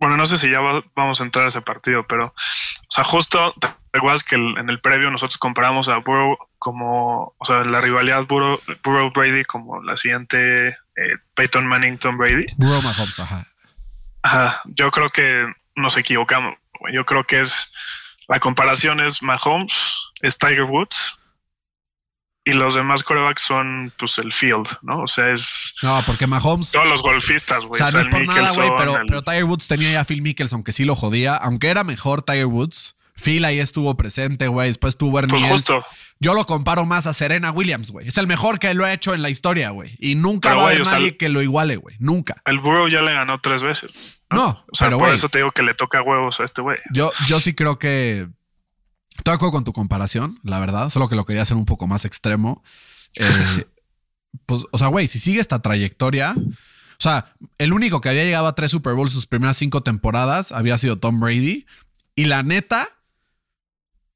[0.00, 3.04] bueno, no sé si ya va, vamos a entrar a ese partido, pero, o sea,
[3.04, 7.64] justo, ¿te acuerdas que el, en el previo nosotros comparamos a Burrow como, o sea,
[7.64, 12.46] la rivalidad Burrow, Burrow Brady como la siguiente eh, Peyton Manning Tom Brady?
[12.56, 13.46] Burrow Mahomes, ajá.
[14.22, 16.54] Ajá, yo creo que nos equivocamos.
[16.92, 17.72] Yo creo que es,
[18.28, 21.18] la comparación es Mahomes, es Tiger Woods,
[22.46, 25.00] y los demás corebacks son pues el field, ¿no?
[25.00, 25.74] O sea, es.
[25.82, 26.72] No, porque Mahomes.
[26.72, 27.80] Todos los golfistas, güey.
[27.80, 29.06] O sea, no es por nada, güey, pero, el...
[29.06, 31.36] pero Tiger Woods tenía ya Phil Mickelson que sí lo jodía.
[31.36, 34.68] Aunque era mejor Tiger Woods, Phil ahí estuvo presente, güey.
[34.68, 35.84] Después tuvo Ernie pues justo.
[36.20, 38.08] Yo lo comparo más a Serena Williams, güey.
[38.08, 39.96] Es el mejor que lo ha hecho en la historia, güey.
[39.98, 41.96] Y nunca pero, va a haber nadie sea, que lo iguale, güey.
[41.98, 42.36] Nunca.
[42.44, 44.20] El Burrow ya le ganó tres veces.
[44.30, 46.44] No, no o sea, pero, por wey, eso te digo que le toca huevos a
[46.44, 46.78] este güey.
[46.92, 48.28] Yo, yo sí creo que.
[49.16, 50.90] Estoy de acuerdo con tu comparación, la verdad.
[50.90, 52.62] Solo que lo quería hacer un poco más extremo.
[53.16, 53.64] Eh,
[54.46, 58.48] pues, o sea, güey, si sigue esta trayectoria, o sea, el único que había llegado
[58.48, 61.66] a tres Super Bowls sus primeras cinco temporadas había sido Tom Brady.
[62.16, 62.88] Y la neta,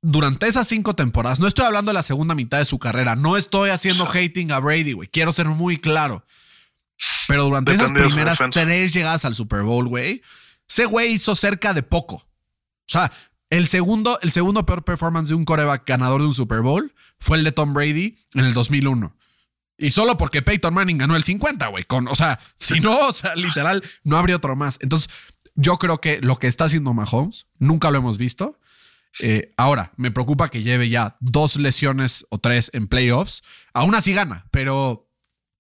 [0.02, 3.37] durante esas cinco temporadas, no estoy hablando de la segunda mitad de su carrera, no
[3.37, 6.24] estoy haciendo hating a Brady, güey, quiero ser muy claro.
[7.28, 10.22] Pero durante esas primeras tres llegadas al Super Bowl, güey,
[10.68, 12.16] ese güey hizo cerca de poco.
[12.16, 13.12] O sea,
[13.50, 17.38] el segundo, el segundo peor performance de un coreback ganador de un Super Bowl fue
[17.38, 19.16] el de Tom Brady en el 2001.
[19.78, 21.84] Y solo porque Peyton Manning ganó el 50, güey.
[21.88, 24.78] O sea, si no, o sea, literal, no habría otro más.
[24.82, 25.08] Entonces,
[25.54, 28.58] yo creo que lo que está haciendo Mahomes, nunca lo hemos visto.
[29.20, 33.42] Eh, ahora, me preocupa que lleve ya dos lesiones o tres en playoffs.
[33.72, 35.10] Aún así gana, pero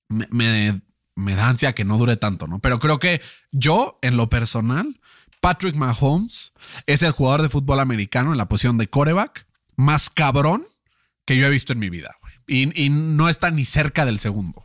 [0.08, 0.80] me, me,
[1.14, 2.60] me da ansia que no dure tanto, ¿no?
[2.60, 5.00] Pero creo que yo, en lo personal,
[5.40, 6.52] Patrick Mahomes
[6.86, 10.66] es el jugador de fútbol americano en la posición de coreback más cabrón
[11.24, 12.14] que yo he visto en mi vida.
[12.46, 14.64] Y, y no está ni cerca del segundo.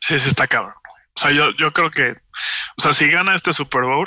[0.00, 0.74] Sí, sí está cabrón.
[1.16, 2.12] O sea, yo, yo creo que,
[2.76, 4.06] o sea, si gana este Super Bowl,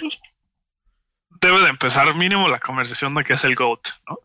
[1.42, 4.20] debe de empezar mínimo la conversación de que es el GOAT, ¿no?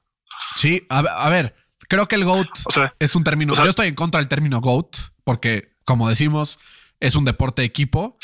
[0.55, 1.55] Sí, a, a ver,
[1.89, 3.53] creo que el GOAT O sea, es un término.
[3.53, 6.59] o sea- yo estoy en contra del término GOAT porque, como decimos,
[7.01, 8.17] es un deporte de equipo.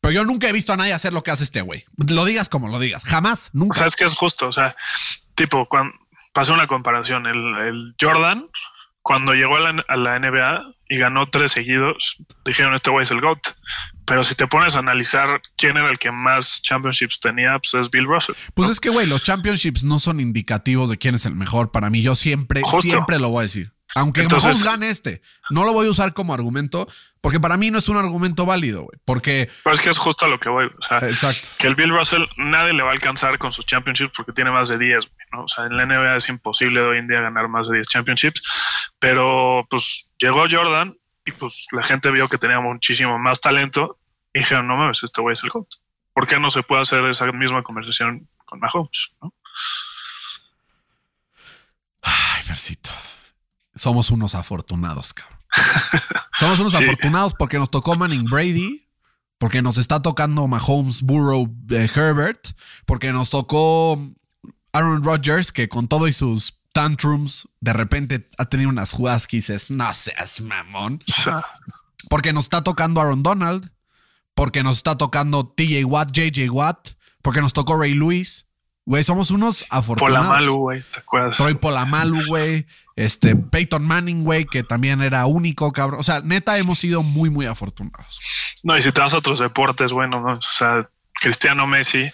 [0.00, 1.84] Pero yo nunca he visto a nadie hacer lo que hace este güey.
[1.96, 3.02] Lo digas como lo digas.
[3.04, 3.78] Jamás, o nunca.
[3.78, 4.76] sea, es que es justo, o sea,
[5.34, 5.92] tipo, cuando
[6.32, 8.46] pasó una comparación, el, el Jordan,
[9.02, 13.10] cuando llegó a la, a la NBA y ganó tres seguidos, dijeron, este güey es
[13.10, 13.40] el GOAT.
[14.08, 17.90] Pero si te pones a analizar quién era el que más championships tenía, pues es
[17.90, 18.34] Bill Russell.
[18.54, 21.70] Pues es que, güey, los championships no son indicativos de quién es el mejor.
[21.70, 22.80] Para mí, yo siempre, Justo.
[22.82, 23.72] siempre lo voy a decir.
[23.94, 26.86] Aunque Entonces- Mahomes gane este, no lo voy a usar como argumento
[27.22, 28.98] porque para mí no es un argumento válido, güey.
[29.04, 30.66] Porque, Pero es que es justo a lo que voy.
[30.66, 31.48] O sea, exacto.
[31.58, 34.68] que el Bill Russell nadie le va a alcanzar con sus championships porque tiene más
[34.68, 35.44] de 10, güey, ¿no?
[35.44, 38.42] O sea, en la NBA es imposible hoy en día ganar más de 10 championships,
[38.98, 40.94] pero pues llegó Jordan
[41.24, 43.97] y pues la gente vio que tenía muchísimo más talento
[44.38, 45.66] y dijeron, no mames, este güey es el GOAT.
[46.14, 49.10] ¿Por qué no se puede hacer esa misma conversación con Mahomes?
[49.22, 49.32] ¿no?
[52.02, 52.90] Ay, Fercito.
[53.74, 55.38] Somos unos afortunados, cabrón.
[56.38, 56.82] Somos unos Sí.
[56.84, 58.86] afortunados porque nos tocó Manning Brady,
[59.38, 62.48] porque nos está tocando Mahomes, Burrow, eh, Herbert,
[62.86, 63.98] porque nos tocó
[64.72, 69.38] Aaron Rodgers, que con todo y sus tantrums, de repente ha tenido unas jugadas que
[69.38, 71.02] dices, no seas mamón.
[72.08, 73.70] Porque nos está tocando Aaron Donald,
[74.38, 76.90] porque nos está tocando TJ Watt, JJ Watt,
[77.22, 78.46] porque nos tocó Ray Lewis.
[78.84, 80.28] Güey, somos unos afortunados.
[80.28, 81.36] Polamalu, güey, ¿te acuerdas?
[81.36, 82.64] Troy Polamalu, güey.
[82.94, 85.98] Este, Peyton Manning, güey, que también era único, cabrón.
[85.98, 88.20] O sea, neta, hemos sido muy, muy afortunados.
[88.62, 90.34] No, y si te vas a otros deportes, bueno, ¿no?
[90.34, 92.08] o sea, Cristiano Messi,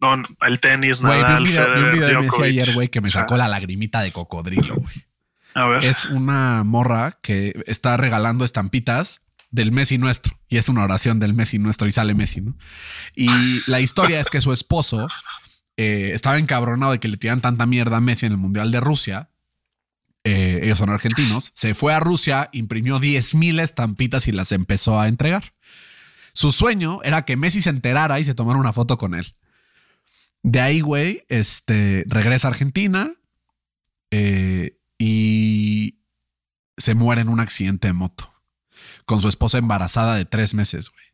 [0.00, 3.02] no, el tenis, Güey, vi un video, vi un video de Messi ayer, güey, que
[3.02, 5.04] me O sea, sacó la lagrimita de cocodrilo, güey.
[5.52, 5.84] A ver.
[5.84, 10.38] Es una morra que está regalando estampitas del Messi nuestro.
[10.48, 12.56] Y es una oración del Messi nuestro y sale Messi, ¿no?
[13.14, 13.28] Y
[13.66, 15.08] la historia es que su esposo
[15.76, 18.80] eh, estaba encabronado de que le tiran tanta mierda a Messi en el Mundial de
[18.80, 19.30] Rusia.
[20.24, 21.52] Eh, ellos son argentinos.
[21.54, 25.54] Se fue a Rusia, imprimió 10 mil estampitas y las empezó a entregar.
[26.32, 29.34] Su sueño era que Messi se enterara y se tomara una foto con él.
[30.42, 33.12] De ahí, güey, este, regresa a Argentina
[34.10, 35.98] eh, y
[36.78, 38.29] se muere en un accidente de moto
[39.10, 41.04] con su esposa embarazada de tres meses, güey.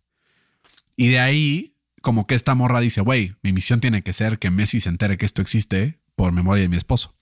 [0.96, 4.50] Y de ahí, como que esta morra dice, güey, mi misión tiene que ser que
[4.50, 7.14] Messi se entere que esto existe por memoria de mi esposo.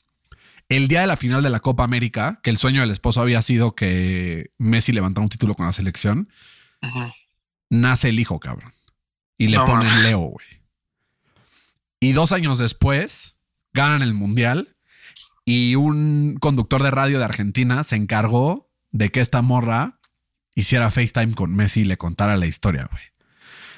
[0.68, 3.40] El día de la final de la Copa América, que el sueño del esposo había
[3.40, 6.28] sido que Messi levantara un título con la selección,
[7.70, 8.72] nace el hijo, cabrón.
[9.38, 10.02] Y le No ponen.
[10.02, 10.46] Leo, güey.
[12.00, 13.36] Y dos años después,
[13.72, 14.74] ganan el mundial
[15.44, 20.00] y un conductor de radio de Argentina se encargó de que esta morra
[20.54, 23.02] hiciera FaceTime con Messi y le contara la historia, güey.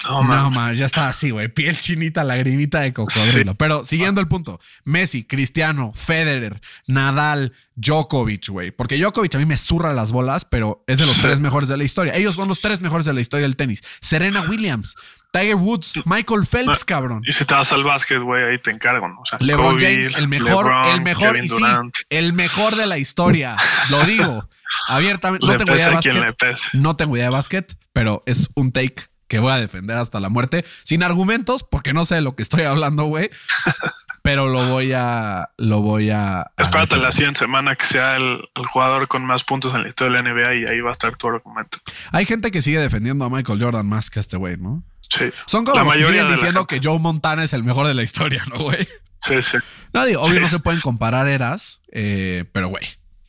[0.05, 0.53] No, No, man.
[0.53, 1.49] man, ya está así, güey.
[1.49, 3.55] Piel chinita, lagrimita de cocodrilo.
[3.57, 8.71] Pero siguiendo el punto, Messi, Cristiano, Federer, Nadal, Djokovic, güey.
[8.71, 11.77] Porque Djokovic a mí me zurra las bolas, pero es de los tres mejores de
[11.77, 12.15] la historia.
[12.15, 13.83] Ellos son los tres mejores de la historia del tenis.
[14.01, 14.95] Serena Williams,
[15.33, 17.23] Tiger Woods, Michael Phelps, cabrón.
[17.27, 19.21] Y si te vas al básquet, güey, ahí te encargo, ¿no?
[19.23, 21.63] O sea, LeBron Kobe, James, el mejor, LeBron, el mejor, y sí,
[22.11, 23.57] el mejor de la historia.
[23.91, 24.49] Lo digo
[24.89, 25.47] abiertamente.
[25.47, 26.37] No tengo idea de a básquet.
[26.37, 26.69] pese.
[26.75, 28.97] No tengo idea de básquet, pero es un take
[29.29, 30.65] que voy a defender hasta la muerte.
[30.85, 33.31] Sin argumentos, porque no sé de lo que estoy hablando, güey.
[34.23, 35.51] pero lo voy a.
[35.59, 36.41] Lo voy a.
[36.41, 37.13] a Espérate la defender.
[37.13, 40.33] siguiente semana que sea el, el jugador con más puntos en la historia de la
[40.35, 41.79] NBA y ahí va a estar tu argumento.
[42.13, 44.83] Hay gente que sigue defendiendo a Michael Jordan más que a este güey, ¿no?
[45.09, 45.27] Sí.
[45.47, 47.63] Son como La los que mayoría siguen de la diciendo que Joe Montana es el
[47.65, 48.87] mejor de la historia, ¿no, güey?
[49.21, 49.59] Sí, sí.
[49.93, 50.41] No, digo, obvio Sí.
[50.41, 52.85] no se pueden comparar eras, eh, pero güey,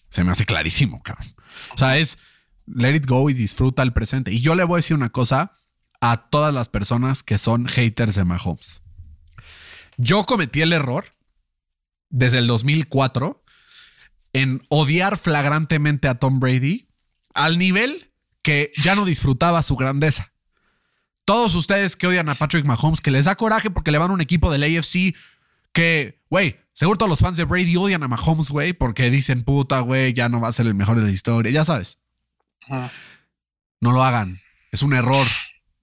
[0.10, 1.28] se me hace clarísimo, cabrón.
[1.74, 2.18] O sea, es
[2.66, 4.32] let it go y disfruta el presente.
[4.32, 5.54] Y yo le voy a decir una cosa
[6.02, 8.82] a todas las personas que son haters de Mahomes.
[9.98, 11.06] Yo cometí el error
[12.10, 13.44] desde el 2004
[14.34, 16.88] en odiar flagrantemente a Tom Brady
[17.34, 18.12] al nivel
[18.44, 20.32] que ya no disfrutaba su grandeza.
[21.26, 24.14] Todos ustedes que odian a Patrick Mahomes, que les da coraje porque le van a
[24.14, 25.16] un equipo del AFC
[25.78, 29.82] que, güey, seguro todos los fans de Brady odian a Mahomes, güey, porque dicen, puta,
[29.82, 31.52] güey, ya no va a ser el mejor de la historia.
[31.52, 32.00] Ya sabes,
[32.68, 34.40] no lo hagan.
[34.72, 35.28] Es un error.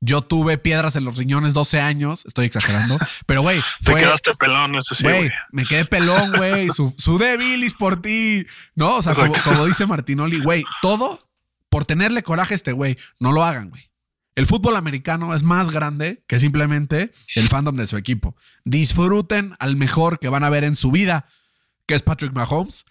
[0.01, 4.75] Yo tuve piedras en los riñones 12 años, estoy exagerando, pero güey, Te quedaste pelón,
[4.75, 8.97] eso sí, güey, me quedé pelón, güey, su, su bilis por ti, ¿no?
[8.97, 11.31] O sea, como, como dice Martinoli, güey, todo
[11.71, 13.89] por tenerle coraje a este güey, no lo hagan, güey.
[14.35, 18.37] El fútbol americano es más grande que simplemente el fandom de su equipo.
[18.65, 21.27] Disfruten al mejor que van a ver en su vida,
[21.87, 22.85] que es Patrick Mahomes.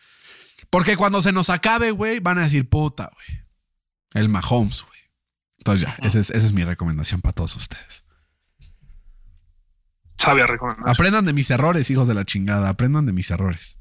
[0.70, 3.44] Porque cuando se nos acabe, güey, van a decir, puta, güey.
[4.14, 5.00] El Mahomes, güey.
[5.58, 8.06] Entonces ya, esa es, esa es mi recomendación para todos ustedes.
[10.18, 10.90] Sabia recomendación.
[10.90, 12.70] Aprendan de mis errores, hijos de la chingada.
[12.70, 13.80] Aprendan de mis errores.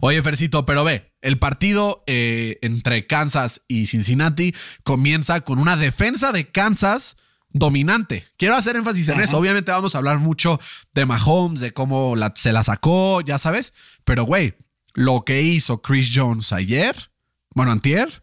[0.00, 4.54] Oye, Fercito, pero ve, el partido eh, entre Kansas y Cincinnati
[4.84, 7.16] comienza con una defensa de Kansas
[7.50, 8.26] dominante.
[8.38, 9.36] Quiero hacer énfasis en eso.
[9.38, 10.58] Obviamente vamos a hablar mucho
[10.94, 13.74] de Mahomes, de cómo la- se la sacó, ya sabes.
[14.04, 14.54] Pero, güey,
[14.94, 16.94] lo que hizo Chris Jones ayer,
[17.54, 18.22] bueno, antier,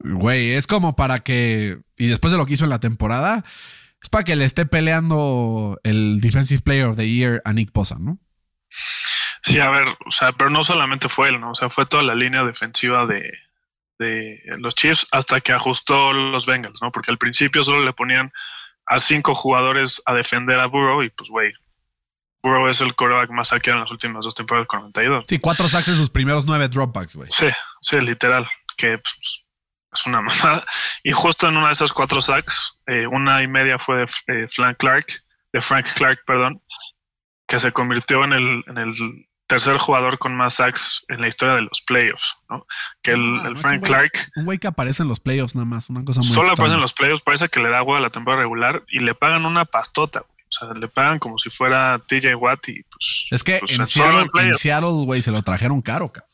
[0.00, 3.42] güey, es como para que, y después de lo que hizo en la temporada,
[4.02, 7.96] es para que le esté peleando el Defensive Player of the Year a Nick Bosa,
[7.98, 8.18] ¿no?
[9.46, 11.52] Sí, a ver, o sea, pero no solamente fue él, ¿no?
[11.52, 13.32] O sea, fue toda la línea defensiva de,
[13.96, 16.90] de los Chiefs hasta que ajustó los Bengals, ¿no?
[16.90, 18.32] Porque al principio solo le ponían
[18.86, 21.52] a cinco jugadores a defender a Burrow y pues, güey,
[22.42, 25.26] Burrow es el coreback más saqueado en las últimas dos temporadas con 92.
[25.28, 27.30] Sí, cuatro sacks en sus primeros nueve dropbacks, güey.
[27.30, 27.46] Sí,
[27.80, 29.46] sí, literal, que pues,
[29.92, 30.66] es una mamada.
[31.04, 34.48] Y justo en una de esas cuatro sacks, eh, una y media fue de eh,
[34.48, 35.06] Frank Clark,
[35.52, 36.60] de Frank Clark, perdón,
[37.46, 38.92] que se convirtió en el, en el
[39.46, 42.66] tercer jugador con más sacks en la historia de los playoffs, ¿no?
[43.02, 45.54] Que el, Ah, el Frank un güey- Clark Un güey que aparece en los playoffs
[45.54, 46.54] nada más, una cosa muy solo extraña.
[46.54, 49.14] aparece en los playoffs, parece que le da agua a la temporada regular y le
[49.14, 50.36] pagan una pastota, güey.
[50.48, 53.26] O sea, le pagan como si fuera TJ Watt y pues...
[53.30, 54.60] Es que pues, en, Seattle, en playoffs.
[54.60, 56.30] Seattle, güey, se lo trajeron caro, cabrón.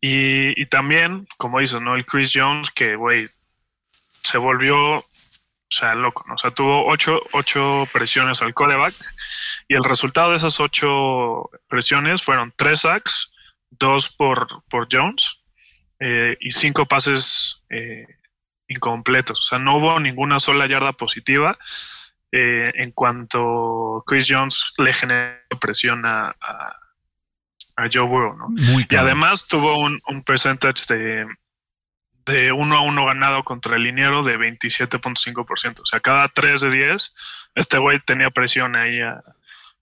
[0.00, 1.96] Y, y también, como dices, ¿no?
[1.96, 3.28] El Chris Jones, que, güey,
[4.22, 5.04] se volvió, o
[5.68, 6.34] sea, loco, ¿no?
[6.34, 8.94] O sea, tuvo ocho, ocho presiones al coreback
[9.68, 13.32] y el resultado de esas ocho presiones fueron tres sacks,
[13.70, 15.42] dos por, por Jones
[16.00, 18.06] eh, y cinco pases eh,
[18.66, 19.38] incompletos.
[19.38, 21.58] O sea, no hubo ninguna sola yarda positiva
[22.32, 26.76] eh, en cuanto Chris Jones le generó presión a, a,
[27.76, 28.48] a Joe Burrow, ¿no?
[28.48, 31.26] Muy Y además tuvo un, un percentage de,
[32.24, 35.80] de 1 a 1 ganado contra el liniero de 27.5%.
[35.80, 37.14] O sea, cada 3 de 10,
[37.54, 39.22] este güey tenía presión ahí a,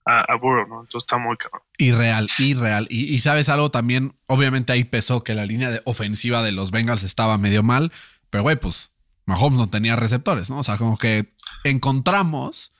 [0.07, 0.81] a, a Burrow, ¿no?
[0.81, 1.61] Entonces está muy cabrón.
[1.77, 2.87] Irreal, irreal.
[2.89, 6.71] Y, y sabes algo también, obviamente ahí pesó que la línea de ofensiva de los
[6.71, 7.91] Bengals estaba medio mal,
[8.29, 8.91] pero güey, pues
[9.25, 10.59] Mahomes no tenía receptores, ¿no?
[10.59, 11.33] O sea, como que
[11.65, 12.71] encontramos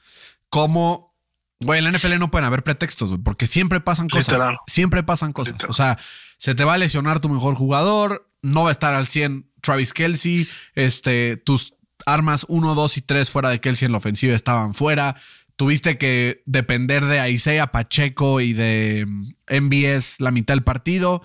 [0.49, 1.13] cómo,
[1.59, 4.33] güey, en la NFL no pueden haber pretextos, güey, porque siempre pasan cosas.
[4.33, 4.57] Literal.
[4.65, 5.53] Siempre pasan cosas.
[5.53, 5.69] Literal.
[5.69, 5.99] O sea,
[6.37, 9.93] se te va a lesionar tu mejor jugador, no va a estar al 100 Travis
[9.93, 11.73] Kelsey, este, tus
[12.05, 15.17] armas 1, 2 y 3 fuera de Kelsey en la ofensiva estaban fuera.
[15.57, 21.23] Tuviste que depender de Isaiah Pacheco y de mm, MBS la mitad del partido.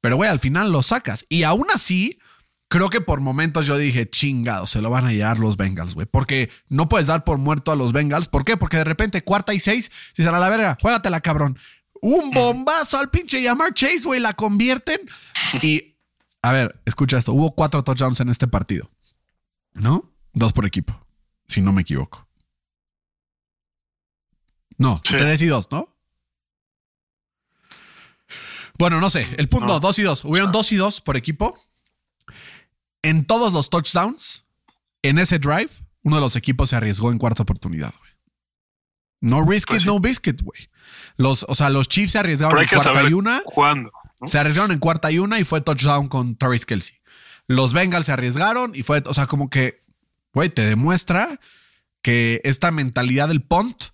[0.00, 1.24] Pero, güey, al final lo sacas.
[1.30, 2.18] Y aún así,
[2.68, 6.06] creo que por momentos yo dije, chingado, se lo van a llevar los Bengals, güey.
[6.06, 8.28] Porque no puedes dar por muerto a los Bengals.
[8.28, 8.58] ¿Por qué?
[8.58, 11.58] Porque de repente, cuarta y seis, dicen a la verga, juégatela, cabrón.
[12.02, 15.00] Un bombazo al pinche Yamar Chase, güey, la convierten.
[15.62, 15.96] Y,
[16.42, 17.32] a ver, escucha esto.
[17.32, 18.90] Hubo cuatro touchdowns en este partido.
[19.72, 20.12] ¿No?
[20.34, 21.04] Dos por equipo,
[21.48, 22.27] si no me equivoco.
[24.78, 25.16] No, Sí.
[25.16, 25.94] tres y dos, ¿no?
[28.78, 29.26] Bueno, no sé.
[29.38, 29.80] El punto, No.
[29.80, 30.24] dos y dos.
[30.24, 31.58] Hubieron dos y dos por equipo.
[33.02, 34.44] En todos los touchdowns,
[35.02, 35.70] en ese drive,
[36.02, 38.10] uno de los equipos se arriesgó en cuarta oportunidad, güey.
[39.20, 39.86] No risk Pues it, sí.
[39.88, 40.68] no biscuit, güey.
[41.16, 43.42] Los, o sea, los Chiefs se arriesgaron en cuarta y una.
[43.44, 43.90] cuándo.
[44.20, 44.28] ¿no?
[44.28, 46.98] Se arriesgaron en cuarta y una y fue touchdown con Travis Kelsey.
[47.48, 49.84] Los Bengals se arriesgaron y fue, o sea, como que,
[50.32, 51.40] güey, te demuestra
[52.02, 53.86] que esta mentalidad del punt,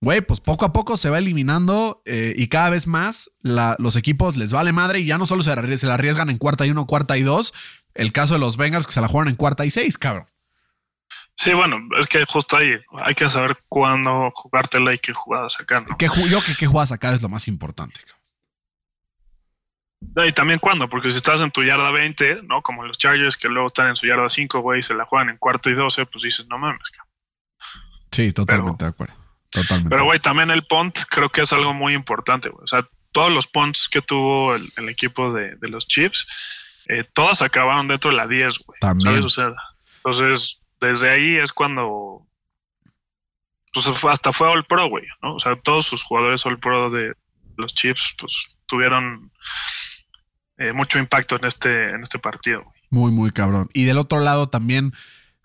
[0.00, 3.96] güey, pues poco a poco se va eliminando eh, y cada vez más la- los
[3.96, 5.54] equipos les vale madre y ya no solo se,
[5.86, 7.54] la arriesgan en cuarta y uno, cuarta y dos.
[7.94, 10.26] El caso de los Bengals que se la jugaron en cuarta y seis, cabrón.
[11.34, 15.86] Sí, bueno, es que justo ahí hay que saber cuándo jugártela y qué jugada sacar,
[15.86, 15.96] ¿no?
[15.98, 18.00] ¿Qué yo que qué jugada sacar es lo más importante.
[18.00, 18.16] cabrón.
[20.28, 22.62] Y también cuándo, porque si estás en tu yarda 20, ¿no?
[22.62, 25.28] Como los Chargers que luego están en su yarda 5, güey, y se la juegan
[25.30, 27.12] en cuarto y 12, pues dices, no mames, cabrón.
[28.12, 29.14] Sí, totalmente de acuerdo.
[29.50, 29.90] Totalmente.
[29.90, 32.64] Pero, güey, también el punt creo que es algo muy importante, güey.
[32.64, 36.26] O sea, todos los punts que tuvo el, el equipo de, de los Chiefs,
[36.88, 38.78] eh, todas acabaron dentro de la 10, güey.
[38.80, 39.10] También.
[39.10, 39.24] ¿Sabes?
[39.24, 39.54] O sea,
[39.96, 42.22] entonces, desde ahí es cuando.
[43.72, 45.34] Pues hasta fue All Pro, güey, ¿no?
[45.34, 47.12] O sea, todos sus jugadores All Pro de
[47.56, 49.30] los Chiefs, pues tuvieron
[50.56, 52.76] eh, mucho impacto en este, en este partido, güey.
[52.88, 53.68] Muy, muy cabrón.
[53.74, 54.92] Y del otro lado también,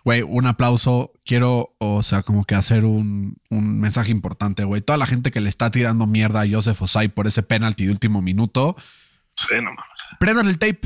[0.04, 1.14] güey, un aplauso.
[1.26, 4.82] Quiero, o sea, como que hacer un, un mensaje importante, güey.
[4.82, 7.92] Toda la gente que le está tirando mierda a Joseph Osai por ese penalti de
[7.92, 8.76] último minuto,
[9.36, 9.86] Sí, no mames.
[10.20, 10.82] prendan el tape.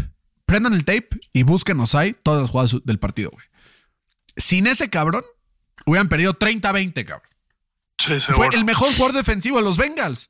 [0.46, 3.46] Prendan el tape y búsquenos ahí todas las jugadas del partido, güey.
[4.38, 5.24] Sin ese cabrón,
[5.86, 7.30] hubieran perdido 30-20, cabrón.
[7.98, 10.30] Sí, Fue el mejor jugador defensivo de los Bengals.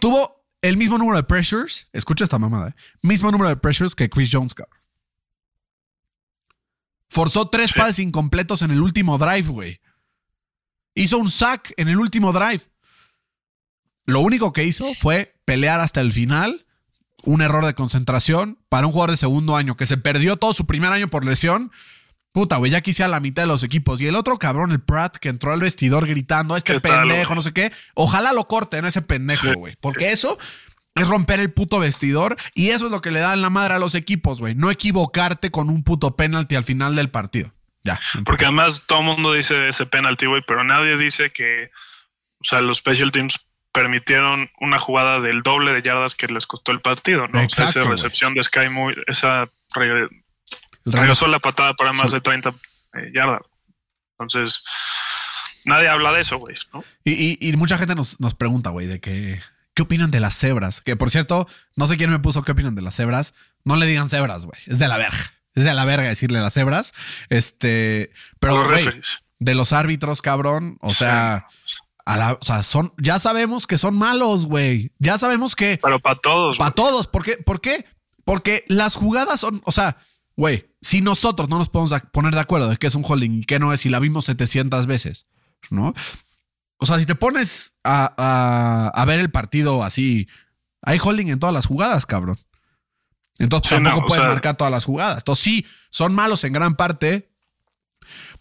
[0.00, 1.88] Tuvo el mismo número de pressures.
[1.92, 2.68] Escucha esta mamada.
[2.68, 2.74] ¿eh?
[3.02, 4.75] Mismo número de pressures que Chris Jones, cabrón.
[7.16, 7.78] Forzó tres Sí.
[7.78, 9.80] pases incompletos en el último drive, güey.
[10.94, 12.60] Hizo un sack en el último drive.
[14.04, 16.66] Lo único que hizo fue pelear hasta el final.
[17.24, 20.66] Un error de concentración para un jugador de segundo año que se perdió todo su
[20.66, 21.72] primer año por lesión.
[22.32, 23.98] Puta, güey, ya quisiera la mitad de los equipos.
[24.02, 27.34] Y el otro cabrón, el Pratt, que entró al vestidor gritando, este ¿Qué tal, pendejo,
[27.34, 27.72] no sé qué.
[27.94, 29.76] Ojalá lo corten ese pendejo, Sí, güey.
[29.80, 30.36] Porque eso
[30.96, 32.36] es romper el puto vestidor.
[32.54, 34.54] Y eso es lo que le dan la madre a los equipos, güey.
[34.54, 37.52] No equivocarte con un puto penalti al final del partido.
[37.84, 38.00] Ya.
[38.24, 41.70] Porque además todo el mundo dice ese penalti, güey, pero nadie dice que,
[42.40, 43.38] o sea, los special teams
[43.70, 47.40] permitieron una jugada del doble de yardas que les costó el partido, ¿no?
[47.40, 50.08] Exacto, o sea, esa recepción de Sky muy, esa re-
[50.84, 52.16] regresó la patada para más Sí.
[52.16, 52.50] de 30
[52.94, 53.42] eh, yardas.
[54.18, 54.64] Entonces,
[55.64, 56.82] nadie habla de eso, güey, ¿no?
[57.04, 59.40] Y, y- y mucha gente nos, nos pregunta, güey, de que.
[59.76, 60.80] ¿Qué opinan de las cebras?
[60.80, 61.46] Que por cierto,
[61.76, 63.34] no sé quién me puso qué opinan de las cebras.
[63.62, 64.58] No le digan cebras, güey.
[64.66, 65.18] Es de la verga.
[65.54, 66.94] Es de la verga decirle las cebras.
[67.28, 68.10] Este.
[68.40, 68.86] Pero, güey,
[69.38, 70.78] de los árbitros, cabrón.
[70.80, 71.46] O sea,
[72.06, 72.94] a la- o sea, son.
[72.96, 74.92] Ya sabemos que son malos, güey.
[74.98, 75.78] Ya sabemos que.
[75.82, 76.56] Pero para todos.
[76.58, 77.06] Para todos.
[77.06, 77.36] ¿Por qué?
[77.36, 77.84] ¿Por qué?
[78.24, 79.60] Porque las jugadas son.
[79.66, 79.98] O sea,
[80.36, 83.44] güey, si nosotros no nos podemos poner de acuerdo de qué es un holding y
[83.44, 85.26] qué no es, y la vimos 700 veces,
[85.70, 85.92] ¿no?
[86.78, 90.28] O sea, si te pones a, a- a ver el partido así,
[90.82, 92.38] hay holding en todas las jugadas, cabrón.
[93.38, 95.18] Entonces Sí, tampoco no, sea- marcar todas las jugadas.
[95.18, 97.30] Entonces sí, son malos en gran parte.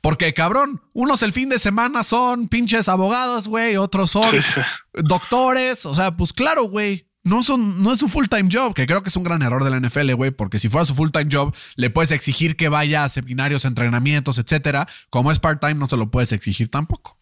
[0.02, 4.62] Porque, cabrón, unos el fin de semana son pinches abogados, güey, otros son Sí, sí.
[4.94, 7.10] doctores, o sea, pues claro, güey.
[7.24, 9.64] No, son, no es su full time job, que creo que es un gran error
[9.64, 12.70] de la NFL, güey, porque si fuera su full time job, le puedes exigir que
[12.70, 14.88] vaya a seminarios, entrenamientos, etcétera.
[15.10, 17.18] Como es part time, no se lo puedes exigir tampoco.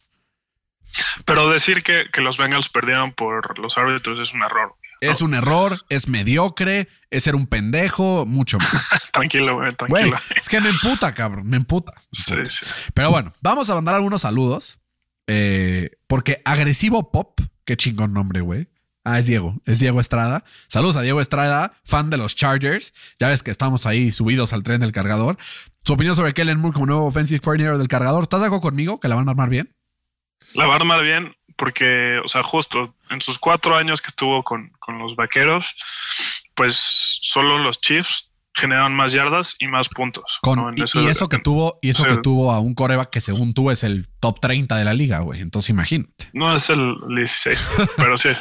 [1.25, 4.75] Pero decir que, que los Bengals perdieron por los árbitros es un error.
[5.01, 8.89] Es un error, es mediocre, es ser un pendejo, mucho más.
[9.11, 10.17] Tranquilo, güey, Güey, tranquilo.
[10.41, 11.91] es que me emputa, cabrón, me emputa.
[11.95, 12.65] me Sí, sí.
[12.93, 14.79] Pero bueno, vamos a mandar algunos saludos.
[15.27, 18.69] eh, porque Agresivo Pop, qué chingón nombre, güey.
[19.03, 20.45] Ah, es Diego, es Diego Estrada.
[20.69, 22.93] Saludos a Diego Estrada, fan de los Chargers.
[23.19, 25.37] Ya ves que estamos ahí subidos al tren del cargador.
[25.83, 28.23] Su opinión sobre Kellen Moore como nuevo offensive coordinator del cargador.
[28.23, 29.72] ¿Estás de acuerdo conmigo que la van a armar bien?
[30.53, 34.43] La va a armar bien porque, o sea, justo en sus cuatro años que estuvo
[34.43, 35.75] con, con los vaqueros,
[36.55, 36.75] pues
[37.21, 40.39] solo los Chiefs generaron más yardas y más puntos.
[40.41, 40.69] Con, ¿no?
[40.69, 42.09] En y, eso que tuvo, y eso sí.
[42.09, 45.19] que tuvo a un coreback que según tú es el top 30 de la liga,
[45.19, 45.41] güey.
[45.41, 46.29] Entonces imagínate.
[46.33, 48.29] No es el 16, pero sí.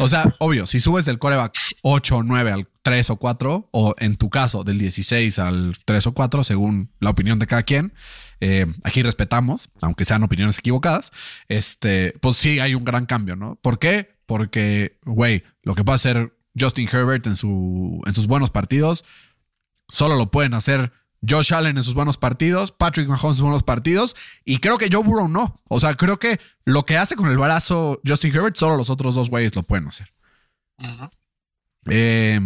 [0.00, 3.94] O sea, obvio, si subes del coreback 8 o 9 al 3 o 4, o
[3.98, 7.92] en tu caso del 16 al 3 o 4, según la opinión de cada quien,
[8.40, 11.10] eh, aquí respetamos, aunque sean opiniones equivocadas,
[11.48, 13.56] este, pues sí hay un gran cambio, ¿no?
[13.56, 14.10] ¿Por qué?
[14.26, 19.04] Porque, güey, lo que puede hacer Justin Herbert en, su, en sus buenos partidos,
[19.88, 20.92] solo lo pueden hacer
[21.28, 24.14] Josh Allen en sus buenos partidos, Patrick Mahomes en sus buenos partidos,
[24.44, 25.60] y creo que Joe Burrow no.
[25.68, 29.14] O sea, creo que lo que hace con el brazo Justin Herbert, solo los otros
[29.14, 30.12] dos güeyes lo pueden hacer.
[31.86, 32.40] Eh,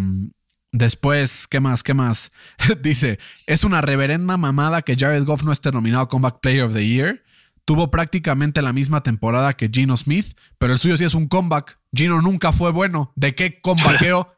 [0.72, 1.82] después, ¿qué más?
[1.82, 2.32] ¿Qué más?
[2.82, 6.86] Dice, es una reverenda mamada que Jared Goff no esté nominado Comeback Player of the
[6.86, 7.22] Year.
[7.64, 11.78] Tuvo prácticamente la misma temporada que Gino Smith, pero el suyo sí es un comeback.
[11.94, 13.12] Gino nunca fue bueno.
[13.14, 14.34] ¿De qué comebackeo?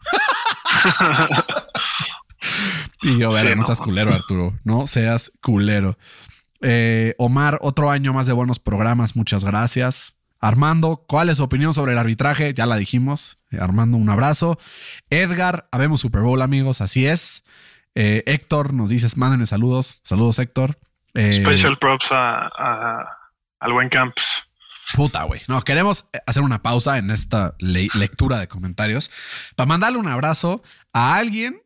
[3.02, 3.66] y yo, Sí, verga, no no.
[3.66, 4.54] seas culero, Arturo.
[4.64, 5.98] No seas culero.
[6.60, 9.16] Eh, Omar, otro año más de buenos programas.
[9.16, 10.14] Muchas gracias.
[10.40, 12.52] Armando, ¿cuál es su opinión sobre el arbitraje?
[12.52, 13.38] Ya la dijimos.
[13.54, 14.58] Eh, Armando, un abrazo.
[15.10, 16.80] Edgar, habemos Super Bowl, amigos.
[16.80, 17.44] Así es.
[17.94, 20.00] Eh, Héctor nos dices, mándenme saludos.
[20.02, 20.78] Saludos, Héctor.
[21.14, 23.08] Eh, Special props a, a-
[23.60, 24.42] al buen Camps.
[24.94, 25.40] Puta, güey.
[25.48, 29.10] No, queremos hacer una pausa en esta le- lectura de comentarios
[29.56, 31.56] para mandarle un abrazo a alguien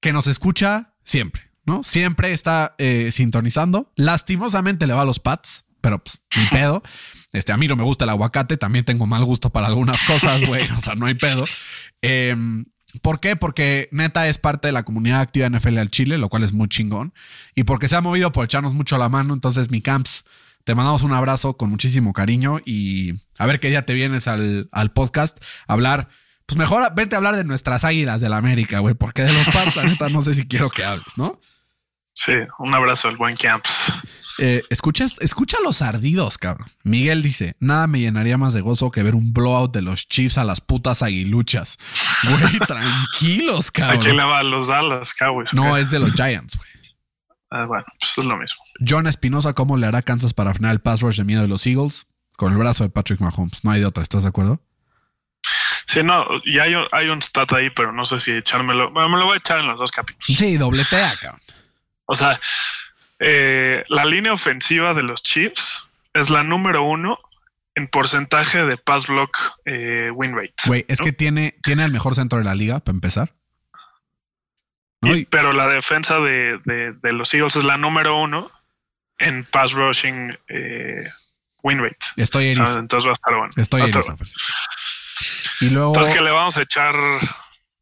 [0.00, 1.82] que nos escucha siempre, ¿no?
[1.82, 3.90] Siempre está eh, sintonizando.
[3.96, 6.82] Lastimosamente le va a los Pats, pero pues, ni pedo.
[7.36, 10.44] Este, a mí no me gusta el aguacate, también tengo mal gusto para algunas cosas,
[10.46, 10.68] güey.
[10.76, 11.44] O sea, no hay pedo.
[12.02, 12.36] Eh,
[13.02, 13.36] ¿Por qué?
[13.36, 16.68] Porque neta es parte de la comunidad activa NFL al Chile, lo cual es muy
[16.68, 17.12] chingón.
[17.54, 19.34] Y porque se ha movido por echarnos mucho la mano.
[19.34, 20.24] Entonces, mi camps,
[20.64, 24.68] te mandamos un abrazo con muchísimo cariño y a ver qué día te vienes al,
[24.72, 26.08] al podcast hablar.
[26.46, 29.46] Pues mejor vente a hablar de nuestras águilas de la América, güey, porque de los
[29.48, 31.40] Pats, no sé si quiero que hables, ¿no?
[32.14, 33.95] Sí, un abrazo al buen Camps.
[34.38, 36.68] Eh, escucha, escucha los ardidos, cabrón.
[36.84, 40.36] Miguel dice: Nada me llenaría más de gozo que ver un blowout de los Chiefs
[40.38, 41.78] a las putas aguiluchas.
[42.24, 44.02] Güey, tranquilos, ¿A cabrón.
[44.02, 44.40] quién le va?
[44.40, 45.52] ¿A los Dallas Cowboys?
[45.54, 46.68] No, es de los Giants, güey.
[47.50, 48.62] Ah, bueno, pues es lo mismo.
[48.86, 51.66] John Espinosa, ¿cómo le hará Kansas para frenar el pass rush de miedo de los
[51.66, 52.06] Eagles?
[52.36, 53.64] Con el brazo de Patrick Mahomes.
[53.64, 54.60] No hay de otra, ¿estás de acuerdo?
[55.86, 58.90] Sí, no, y hay un, hay un stat ahí, pero no sé si echármelo.
[58.90, 60.36] Bueno, me lo voy a echar en los dos capítulos.
[60.38, 61.40] Sí, dobletea, cabrón.
[62.06, 62.38] O sea,
[63.18, 67.18] eh, la línea ofensiva de los Chiefs es la número uno
[67.74, 69.36] en porcentaje de pass block
[69.66, 70.54] eh, win rate.
[70.66, 71.04] Güey, es ¿no?
[71.04, 73.34] que tiene, tiene el mejor centro de la liga, para empezar.
[75.02, 75.14] ¿No?
[75.14, 78.50] Y- Y- pero la defensa de, de- de los Eagles es la número uno
[79.18, 81.10] en pass rushing eh,
[81.62, 81.96] win rate.
[82.16, 82.58] estoy ¿sabes?
[82.70, 82.78] erizo.
[82.80, 83.52] Entonces va a estar bueno.
[83.56, 84.16] Estoy a estar bueno.
[85.60, 85.88] Y luego.
[85.88, 86.94] Entonces que le vamos a echar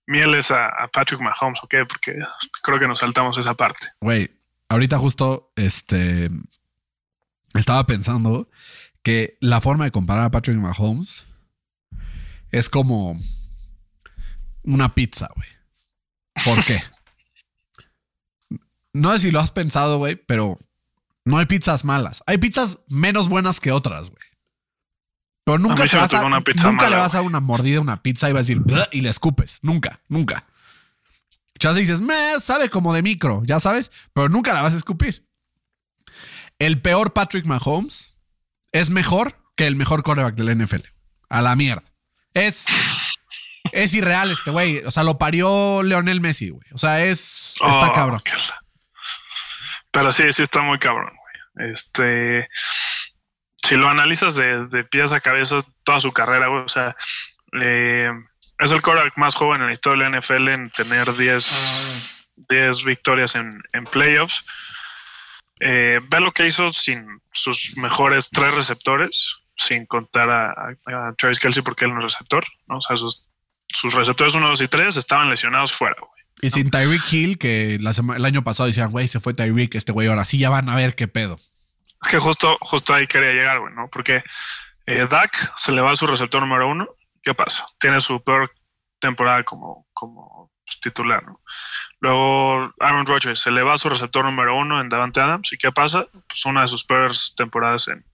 [0.07, 1.85] mieles a, a Patrick Mahomes, ¿o qué?
[1.87, 2.17] Porque
[2.63, 3.89] creo que nos saltamos esa parte.
[4.01, 4.31] Güey,
[4.69, 6.31] ahorita justo este
[7.55, 8.49] estaba pensando
[9.03, 11.27] que la forma de comparar a Patrick Mahomes
[12.51, 13.19] es como
[14.63, 15.49] una pizza, güey.
[16.45, 16.83] ¿Por qué?
[18.97, 20.57] No sé si lo has pensado, güey, pero
[21.25, 22.23] no hay pizzas malas.
[22.29, 24.23] Hay pizzas menos buenas que otras, güey.
[25.45, 28.33] Pero nunca, te vas a, le vas a dar una mordida a una pizza y
[28.33, 28.63] vas a decir
[28.93, 29.59] y le escupes.
[29.63, 30.47] Nunca, nunca.
[31.61, 35.25] Ya dices, me sabe como de micro, ya sabes, pero nunca la vas a escupir.
[36.59, 38.17] El peor Patrick Mahomes
[38.73, 40.83] es mejor que el mejor quarterback del NFL.
[41.29, 41.85] A la mierda.
[42.33, 42.67] Es,
[43.73, 44.79] es irreal este güey.
[44.85, 46.67] O sea, lo parió Leonel Messi, güey.
[46.73, 47.55] O sea, es.
[47.65, 48.23] Está Oh, cabrón.
[49.91, 51.71] Pero sí, sí está muy cabrón, güey.
[51.73, 52.49] Este.
[53.65, 56.95] Si lo analizas de, de pies a cabeza toda su carrera, güey, o sea,
[57.63, 58.11] eh,
[58.59, 62.85] es el quarterback más joven en la historia de la NFL en tener 10, 10
[62.85, 64.45] victorias en, en playoffs.
[65.61, 71.13] Eh, ve lo que hizo sin sus mejores tres receptores, sin contar a, a- a
[71.15, 72.79] Travis Kelsey porque él no es receptor, ¿no?
[72.79, 73.29] O sea, sus,
[73.69, 76.11] sus receptores 1, 2 y 3 estaban lesionados fuera, güey.
[76.43, 79.77] Y sin Tyreek Hill, que la sema- el año pasado decían, güey, se fue Tyreek,
[79.77, 81.39] este güey, ahora sí ya van a ver qué pedo.
[82.03, 83.89] Es que justo, justo ahí quería llegar, güey, ¿no?
[83.89, 84.23] Porque
[84.87, 86.89] eh, Dak se le va a su receptor número uno.
[87.25, 87.67] ¿Qué pasa?
[87.79, 88.53] Tiene su peor
[88.99, 91.41] temporada como, como pues, titular, ¿no?
[92.01, 95.53] Luego Aaron Rodgers se le va a su receptor número uno en Davante Adams.
[95.53, 96.07] ¿Y qué pasa?
[96.29, 98.05] Pues una de sus peores temporadas en,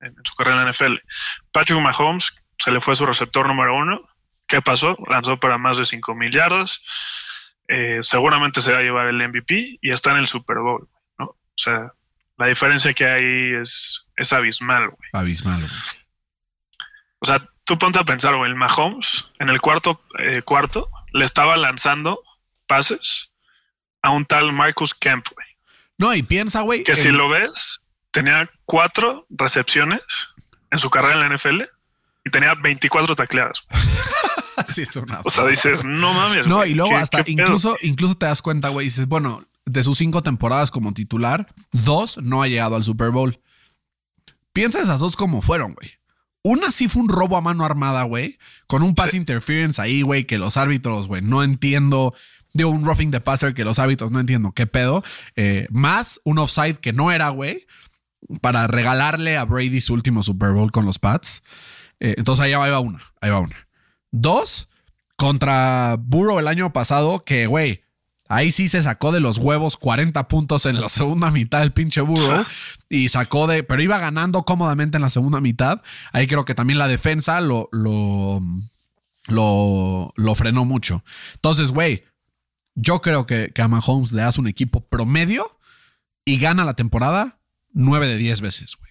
[0.00, 0.96] en su carrera en la NFL.
[1.52, 4.08] Patrick Mahomes se le fue a su receptor número uno.
[4.46, 4.96] ¿Qué pasó?
[5.08, 6.82] Lanzó para más de 5 mil yardas.
[7.68, 10.88] Eh, seguramente se va a llevar el MVP y está en el Super Bowl,
[11.18, 11.24] ¿no?
[11.26, 11.92] O sea,
[12.36, 15.10] la diferencia que hay es, es abismal, güey.
[15.12, 15.72] Abismal, güey.
[17.20, 21.24] O sea, tú ponte a pensar, güey, el Mahomes en el cuarto eh, cuarto le
[21.24, 22.20] estaba lanzando
[22.66, 23.30] pases
[24.02, 25.46] a un tal Marcus Kemp, güey.
[25.98, 26.82] No, y piensa, güey.
[26.84, 30.00] Que si lo ves, tenía cuatro recepciones
[30.70, 31.62] en su carrera en la NFL
[32.24, 33.66] y tenía 24 tacleadas.
[34.72, 36.46] Sí, es una O sea, dices, no mames.
[36.46, 39.82] No, y luego ¿qué- hasta qué incluso, incluso te das cuenta, güey, dices, bueno, de
[39.82, 43.40] sus cinco temporadas como titular, dos no ha llegado al Super Bowl.
[44.52, 45.92] Piensa esas dos como fueron, güey.
[46.46, 50.26] Una sí fue un robo a mano armada, güey, con un pass interference ahí, güey,
[50.26, 52.14] que los árbitros, güey, no entiendo.
[52.52, 55.02] De un roughing the passer que los árbitros no entiendo qué pedo.
[55.34, 57.66] Eh, más un offside que no era, güey,
[58.40, 61.42] para regalarle a Brady su último Super Bowl con los Pats.
[61.98, 63.66] Eh, entonces ahí va, ahí va una, ahí va una.
[64.12, 64.68] Dos,
[65.16, 67.83] contra Burrow el año pasado, que, güey,
[68.34, 72.00] ahí sí se sacó de los huevos 40 puntos en la segunda mitad del pinche
[72.00, 72.44] Burrow
[72.88, 75.82] y sacó de, pero iba ganando cómodamente en la segunda mitad.
[76.12, 78.40] Ahí creo que también la defensa lo, lo,
[79.26, 81.04] lo, lo frenó mucho.
[81.34, 82.04] Entonces, güey,
[82.74, 85.46] yo creo que, que a Mahomes le das un equipo promedio
[86.24, 87.38] y gana la temporada
[87.72, 88.90] 9 de 10 veces, güey.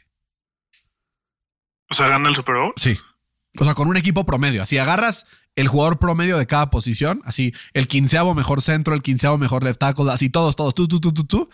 [1.90, 2.74] O sea, gana el Super Bowl.
[2.78, 2.98] Sí.
[3.60, 4.64] O sea, con un equipo promedio.
[4.64, 5.26] Así agarras
[5.56, 9.80] el jugador promedio de cada posición, así el quinceavo mejor centro, el quinceavo mejor left
[9.80, 11.50] tackle, así todos, todos, tú, tú, tú, tú, tú,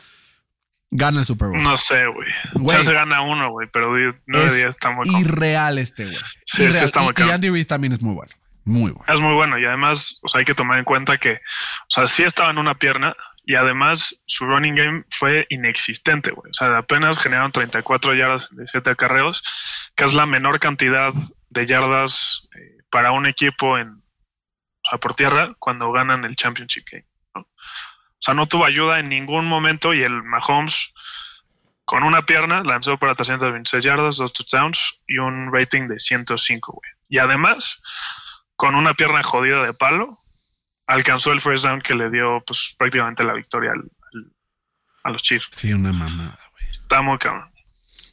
[0.92, 1.62] gana el Super Bowl.
[1.62, 2.70] No sé, güey.
[2.70, 4.16] Sea, se gana uno, güey, pero 9
[4.48, 5.36] Es de 10 está muy complicado.
[5.36, 6.16] Irreal este, güey.
[6.16, 6.86] Sí, sí Irreal.
[6.86, 7.30] está muy Y- y.
[7.30, 8.32] Andy Reid también es muy bueno.
[8.66, 9.14] Muy bueno.
[9.14, 12.06] Es muy bueno y además, o sea, hay que tomar en cuenta que, o sea,
[12.08, 16.52] sí estaba en una pierna y además su running game fue inexistente, güey.
[16.52, 19.44] O sea, apenas generaron 34 yardas en 17 acarreos,
[19.96, 21.12] que es la menor cantidad
[21.50, 26.86] de yardas eh, para un equipo en, o sea, por tierra cuando ganan el Championship
[26.92, 27.06] Game.
[27.36, 27.42] ¿no?
[27.42, 30.94] O sea, no tuvo ayuda en ningún momento y el Mahomes
[31.86, 36.92] con una pierna lanzó para 326 yardas, dos touchdowns y un rating de 105, güey.
[37.08, 37.82] Y además,
[38.56, 40.20] con una pierna jodida de palo,
[40.86, 44.32] alcanzó el first down que le dio pues prácticamente la victoria al- al-
[45.04, 45.48] a los Chiefs.
[45.52, 46.70] Sí, una mamada, güey.
[46.70, 47.50] Está muy cabrón.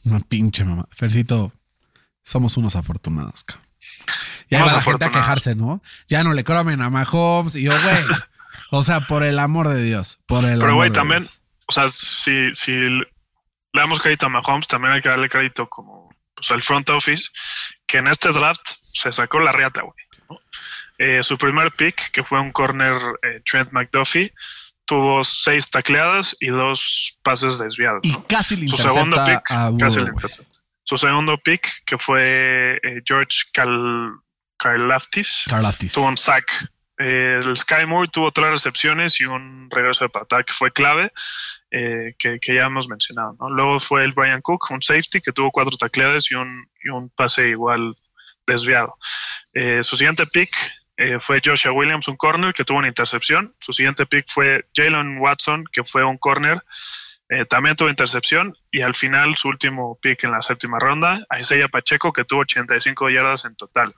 [0.05, 0.87] Una pinche mamá.
[0.91, 1.51] Fercito,
[2.27, 3.65] somos unos afortunados, cabrón.
[4.49, 5.81] Ya va la gente a quejarse, ¿no?
[6.09, 7.55] Ya no le comen a Mahomes.
[7.55, 7.97] Y yo, güey.
[8.71, 10.19] o sea, por el amor de Dios.
[10.25, 11.39] Por el Pero, güey, también, Dios.
[11.67, 13.05] o sea, si, si le
[13.73, 17.23] damos crédito a Mahomes, también hay que darle crédito como pues, al front office,
[17.85, 19.95] que en este draft se sacó la riata, güey.
[20.29, 20.39] ¿no?
[20.97, 24.33] Eh, su primer pick, que fue un corner eh, Trent McDuffie,
[24.83, 28.01] tuvo seis tacleadas y dos pases desviados.
[28.03, 28.27] Y ¿no?
[28.27, 30.56] casi le Su segundo pick, a Burrow, casi le intercepta.
[30.87, 34.13] Su segundo pick, que fue eh, George Cal
[34.57, 35.91] Karlaftis, Karlaftis.
[35.91, 36.49] tuvo un sack.
[36.97, 41.11] Eh, el Sky Moore tuvo tres recepciones y un regreso de patada que fue clave,
[41.71, 43.35] eh, que, que ya hemos mencionado.
[43.37, 43.49] ¿no?
[43.49, 47.09] Luego fue el Brian Cook, un safety que tuvo cuatro tacleadas y un, y un
[47.09, 47.93] pase igual
[48.45, 48.95] desviado.
[49.51, 50.55] Eh, su siguiente pick
[50.95, 53.53] eh, fue Joshua Williams, un corner que tuvo una intercepción.
[53.59, 56.63] Su siguiente pick fue Jalen Watson, que fue un corner.
[57.29, 61.67] Eh, también tuvo intercepción y al final su último pick en la séptima ronda, Isaiah
[61.67, 63.93] Pacheco, que tuvo 85 yardas en total.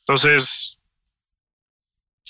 [0.00, 0.80] Entonces,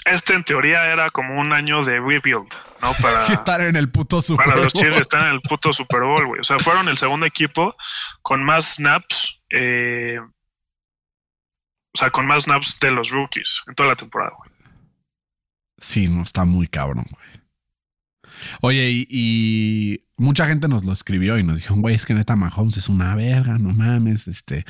[0.05, 2.53] este en teoría era como un año de rebuild,
[2.83, 2.93] ¿no?
[3.03, 4.83] Para, Estar en el puto Super para los Bowl.
[4.83, 6.41] Chiefs están en el puto Super Bowl, güey.
[6.41, 7.75] O sea, fueron el segundo equipo
[8.21, 13.97] con más snaps, eh, o sea, con más snaps de los rookies en toda la
[13.97, 14.51] temporada, güey.
[15.79, 17.40] Sí, no, está muy cabrón, güey.
[18.61, 22.77] Oye, y, mucha gente nos lo escribió y nos dijo, güey, es que neta Mahomes
[22.77, 24.65] es una verga, no mames, este.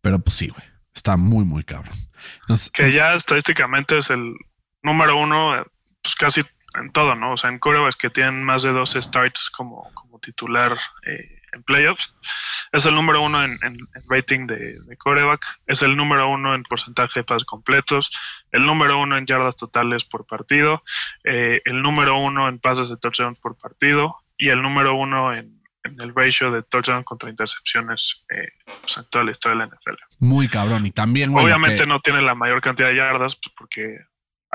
[0.00, 0.64] Pero pues sí, güey.
[0.94, 1.94] Está muy, muy cabrón.
[2.72, 4.34] Que ya estadísticamente es el
[4.82, 5.64] número uno, eh,
[6.02, 6.42] pues casi
[6.74, 7.32] en todo, ¿no?
[7.32, 11.62] O sea, en quarterbacks que tienen más de 12 starts como, como titular eh, en
[11.64, 12.14] playoffs.
[12.72, 15.44] Es el número uno en, en- en rating de, de quarterback.
[15.66, 18.12] Es el número uno en porcentaje de pases completos.
[18.52, 20.82] El número uno en yardas totales por partido.
[21.24, 24.16] eh, el número uno en pases de touchdowns por partido.
[24.38, 28.48] Y el número uno en, en el ratio de touchdown contra intercepciones eh,
[28.82, 29.96] pues, en toda la historia de la NFL.
[30.18, 30.84] muy cabrón.
[30.86, 33.98] Y también, lo Obviamente que- no tiene la mayor cantidad de yardas pues, porque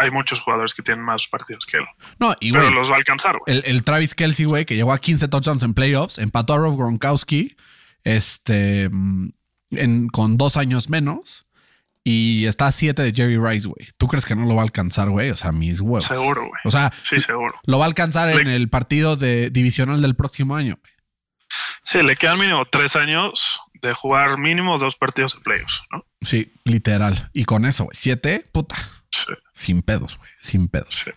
[0.02, 1.84] hay muchos jugadores que tienen más partidos que él.
[2.20, 3.58] No, y Pero los va a alcanzar, güey.
[3.58, 6.76] El, el Travis Kelsey, güey, que llegó a 15 touchdowns en playoffs, empató a Rob
[6.78, 7.56] Gronkowski
[8.04, 9.30] este, mm,
[9.72, 11.46] en- con dos años menos
[12.04, 13.88] y está a 7 de Jerry Rice, güey.
[13.98, 15.30] ¿Tú crees que no lo va a alcanzar, güey?
[15.30, 16.06] O sea, mis huevos.
[16.06, 16.62] Seguro, güey.
[16.66, 17.54] O sea, Sí, seguro.
[17.66, 20.78] lo va a alcanzar en el partido de divisional del próximo año.
[20.82, 20.94] güey.
[21.84, 26.06] Sí, le quedan mínimo tres años de jugar mínimo dos partidos de playoffs, ¿no?
[26.22, 27.30] Sí, literal.
[27.34, 28.76] Y con eso, güey, 7, puta,
[29.12, 31.04] Sí, sin pedos, güey, sin pedos.
[31.06, 31.12] sí.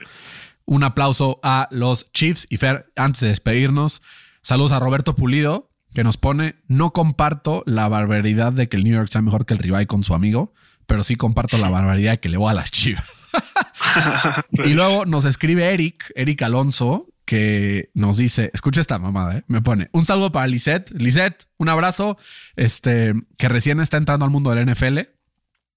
[0.67, 4.01] Un aplauso a los Chiefs y Fer, antes de despedirnos,
[4.41, 8.95] saludos a Roberto Pulido, que nos pone, no comparto la barbaridad de que el New
[8.95, 10.55] York sea mejor que el rival con su amigo,
[10.87, 13.07] pero sí comparto la barbaridad de que le voy a las chivas.
[14.65, 19.45] Y luego nos escribe Eric, Eric Alonso, que nos dice, escucha esta mamada, ¿eh?
[19.47, 20.91] me pone, un saludo para Lisette.
[20.93, 22.19] Lisette, un abrazo,
[22.57, 24.99] este, que recién está entrando al mundo del NFL.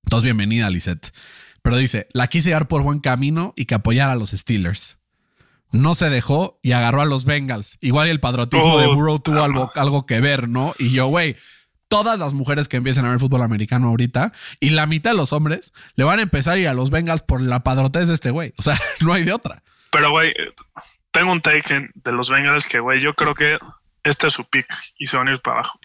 [0.04, 1.12] Entonces, bienvenida, Lisette.
[1.68, 5.00] Pero dice, la quise llevar por buen camino y que apoyara a los Steelers.
[5.74, 7.78] No se dejó y agarró a los Bengals.
[7.82, 10.74] Igual el patriotismo de Puta Burrow tuvo algo, algo que ver, ¿no?
[10.80, 11.36] Y yo, güey,
[11.90, 15.34] todas las mujeres que empiecen a ver fútbol americano ahorita y la mitad de los
[15.34, 18.32] hombres le van a empezar a ir a los Bengals por la padrotez de este
[18.32, 18.54] güey.
[18.56, 19.62] O sea, no hay de otra.
[19.92, 20.34] Pero, güey,
[21.12, 23.60] tengo un take de los Bengals que, güey, yo creo que
[24.06, 24.68] este es su pick
[25.00, 25.78] y se van a ir para abajo.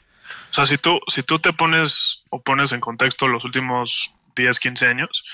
[0.52, 4.60] O sea, si tú, si tú te pones o pones en contexto los últimos 10,
[4.60, 5.24] 15 años,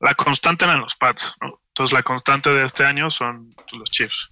[0.00, 1.60] la constante eran los Pats, ¿no?
[1.68, 4.30] Entonces, la constante de este año son pues, los Chiefs.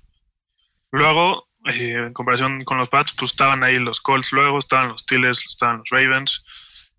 [0.90, 5.03] Luego, eh, en comparación con los Pats, pues estaban ahí los Colts, luego estaban los
[5.03, 6.44] Steelers, estaban los Ravens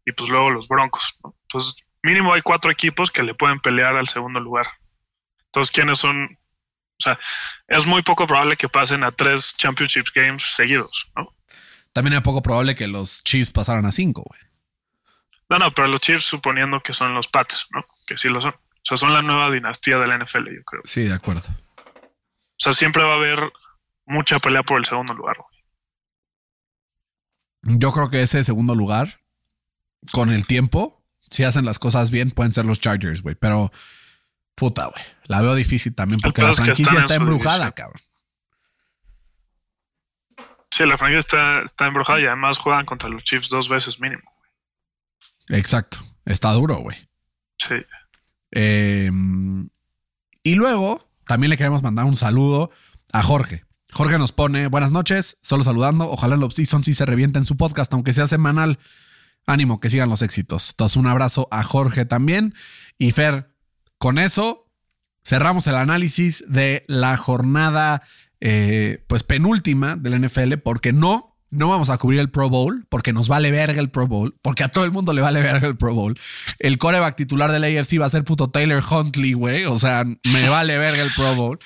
[0.06, 1.36] y pues luego los Broncos, ¿no?
[1.44, 4.68] Entonces, mínimo hay cuatro equipos que le pueden pelear al segundo lugar.
[5.46, 6.38] Entonces, ¿quiénes son?
[7.00, 7.20] O sea,
[7.68, 11.34] es muy poco probable que pasen a tres Championship Games seguidos, ¿no?
[11.94, 14.40] También es poco probable que los Chiefs pasaran a cinco, güey.
[15.50, 17.86] No, no, pero los Chiefs suponiendo que son los Pats, ¿no?
[18.08, 18.54] Que sí lo son.
[18.54, 20.82] O sea, son la nueva dinastía de la NFL, yo creo.
[20.86, 21.50] Sí, de acuerdo.
[21.50, 23.52] O sea, siempre va a haber
[24.06, 25.38] mucha pelea por el segundo lugar.
[25.38, 27.78] güey.
[27.80, 29.20] Yo creo que ese segundo lugar,
[30.14, 33.36] con el tiempo, si hacen las cosas bien, pueden ser los Chargers, güey.
[33.36, 33.72] Pero,
[34.56, 35.04] puta, güey.
[35.26, 37.74] La veo difícil también porque la franquicia está embrujada, división.
[37.76, 38.02] cabrón.
[40.72, 44.32] Sí, la franquicia está, está embrujada y además juegan contra los Chiefs dos veces mínimo.
[45.50, 46.00] Exacto.
[46.26, 46.98] Está duro, güey.
[47.58, 47.76] Sí.
[48.52, 49.12] Eh,
[50.44, 52.72] y luego también le queremos mandar un saludo
[53.12, 53.66] a Jorge.
[53.92, 56.10] Jorge nos pone buenas noches, solo saludando.
[56.10, 58.80] Ojalá el Season sí se revienta en su podcast, aunque sea semanal.
[59.46, 60.72] Ánimo, que sigan los éxitos.
[60.72, 62.54] Entonces, un abrazo a Jorge también.
[62.98, 63.54] Y Fer,
[63.98, 64.70] con eso
[65.24, 68.04] cerramos el análisis de la jornada
[68.40, 73.14] eh, pues penúltima del NFL, porque no, no vamos a cubrir el Pro Bowl, porque
[73.14, 75.78] nos vale verga el Pro Bowl, porque a todo el mundo le vale verga el
[75.78, 76.20] Pro Bowl.
[76.60, 79.66] El coreback titular del AFC va a ser puto Taylor Huntley, güey.
[79.66, 81.60] O sea, me vale verga el Pro Bowl.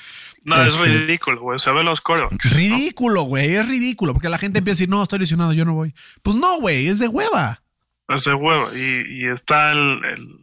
[0.43, 1.59] No, Este- es ridículo, güey.
[1.59, 2.51] Se ve los corebacks.
[2.55, 3.53] Ridículo, güey.
[3.55, 5.93] Es ridículo, porque la gente empieza a decir, no, estoy lesionado, yo no voy.
[6.23, 7.61] Pues no, güey, es de hueva.
[8.07, 8.15] ¿no?
[8.15, 8.75] Es de huevo.
[8.75, 10.39] Y, y está el, el-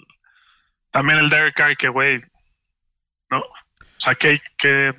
[0.92, 2.18] También el Derek Carr, que, güey.
[3.30, 3.38] ¿No?
[3.40, 4.92] O sea, que, que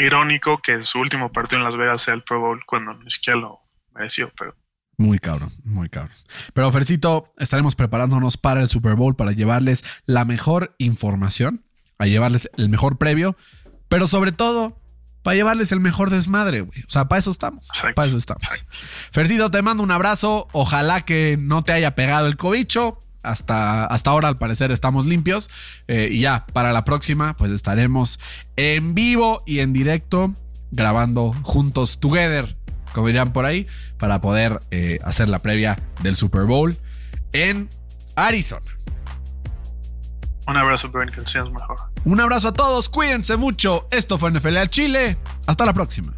[0.00, 3.38] irónico que su último partido en Las Vegas sea el Pro Bowl cuando ni siquiera
[3.38, 3.60] lo
[3.94, 4.54] mereció, pero.
[4.96, 6.14] Muy cabrón, muy cabrón.
[6.52, 11.64] Pero Fercito, estaremos preparándonos para el Super Bowl, para llevarles la mejor información,
[11.98, 13.34] a llevarles el mejor previo,
[13.88, 14.78] pero sobre todo,
[15.22, 16.80] para llevarles el mejor desmadre, güey.
[16.82, 17.68] O sea, para eso estamos.
[17.70, 18.42] Exacto, Para eso estamos.
[18.44, 18.76] exacto.
[19.12, 20.48] Fercito, te mando un abrazo.
[20.52, 22.98] Ojalá que no te haya pegado el cobicho.
[23.22, 25.50] Hasta, hasta ahora, al parecer, estamos limpios.
[25.88, 28.18] Eh, y ya, para la próxima, pues estaremos
[28.56, 30.34] en vivo y en directo
[30.70, 32.56] grabando juntos, together,
[32.92, 33.66] como dirían por ahí,
[33.98, 36.76] para poder eh, hacer la previa del Super Bowl
[37.32, 37.68] en
[38.16, 38.66] Arizona.
[40.46, 41.76] Un abrazo, Brian, que mejor.
[42.04, 43.86] Un abrazo a todos, cuídense mucho.
[43.90, 45.18] Esto fue NFL al Chile.
[45.46, 46.12] Hasta la próxima.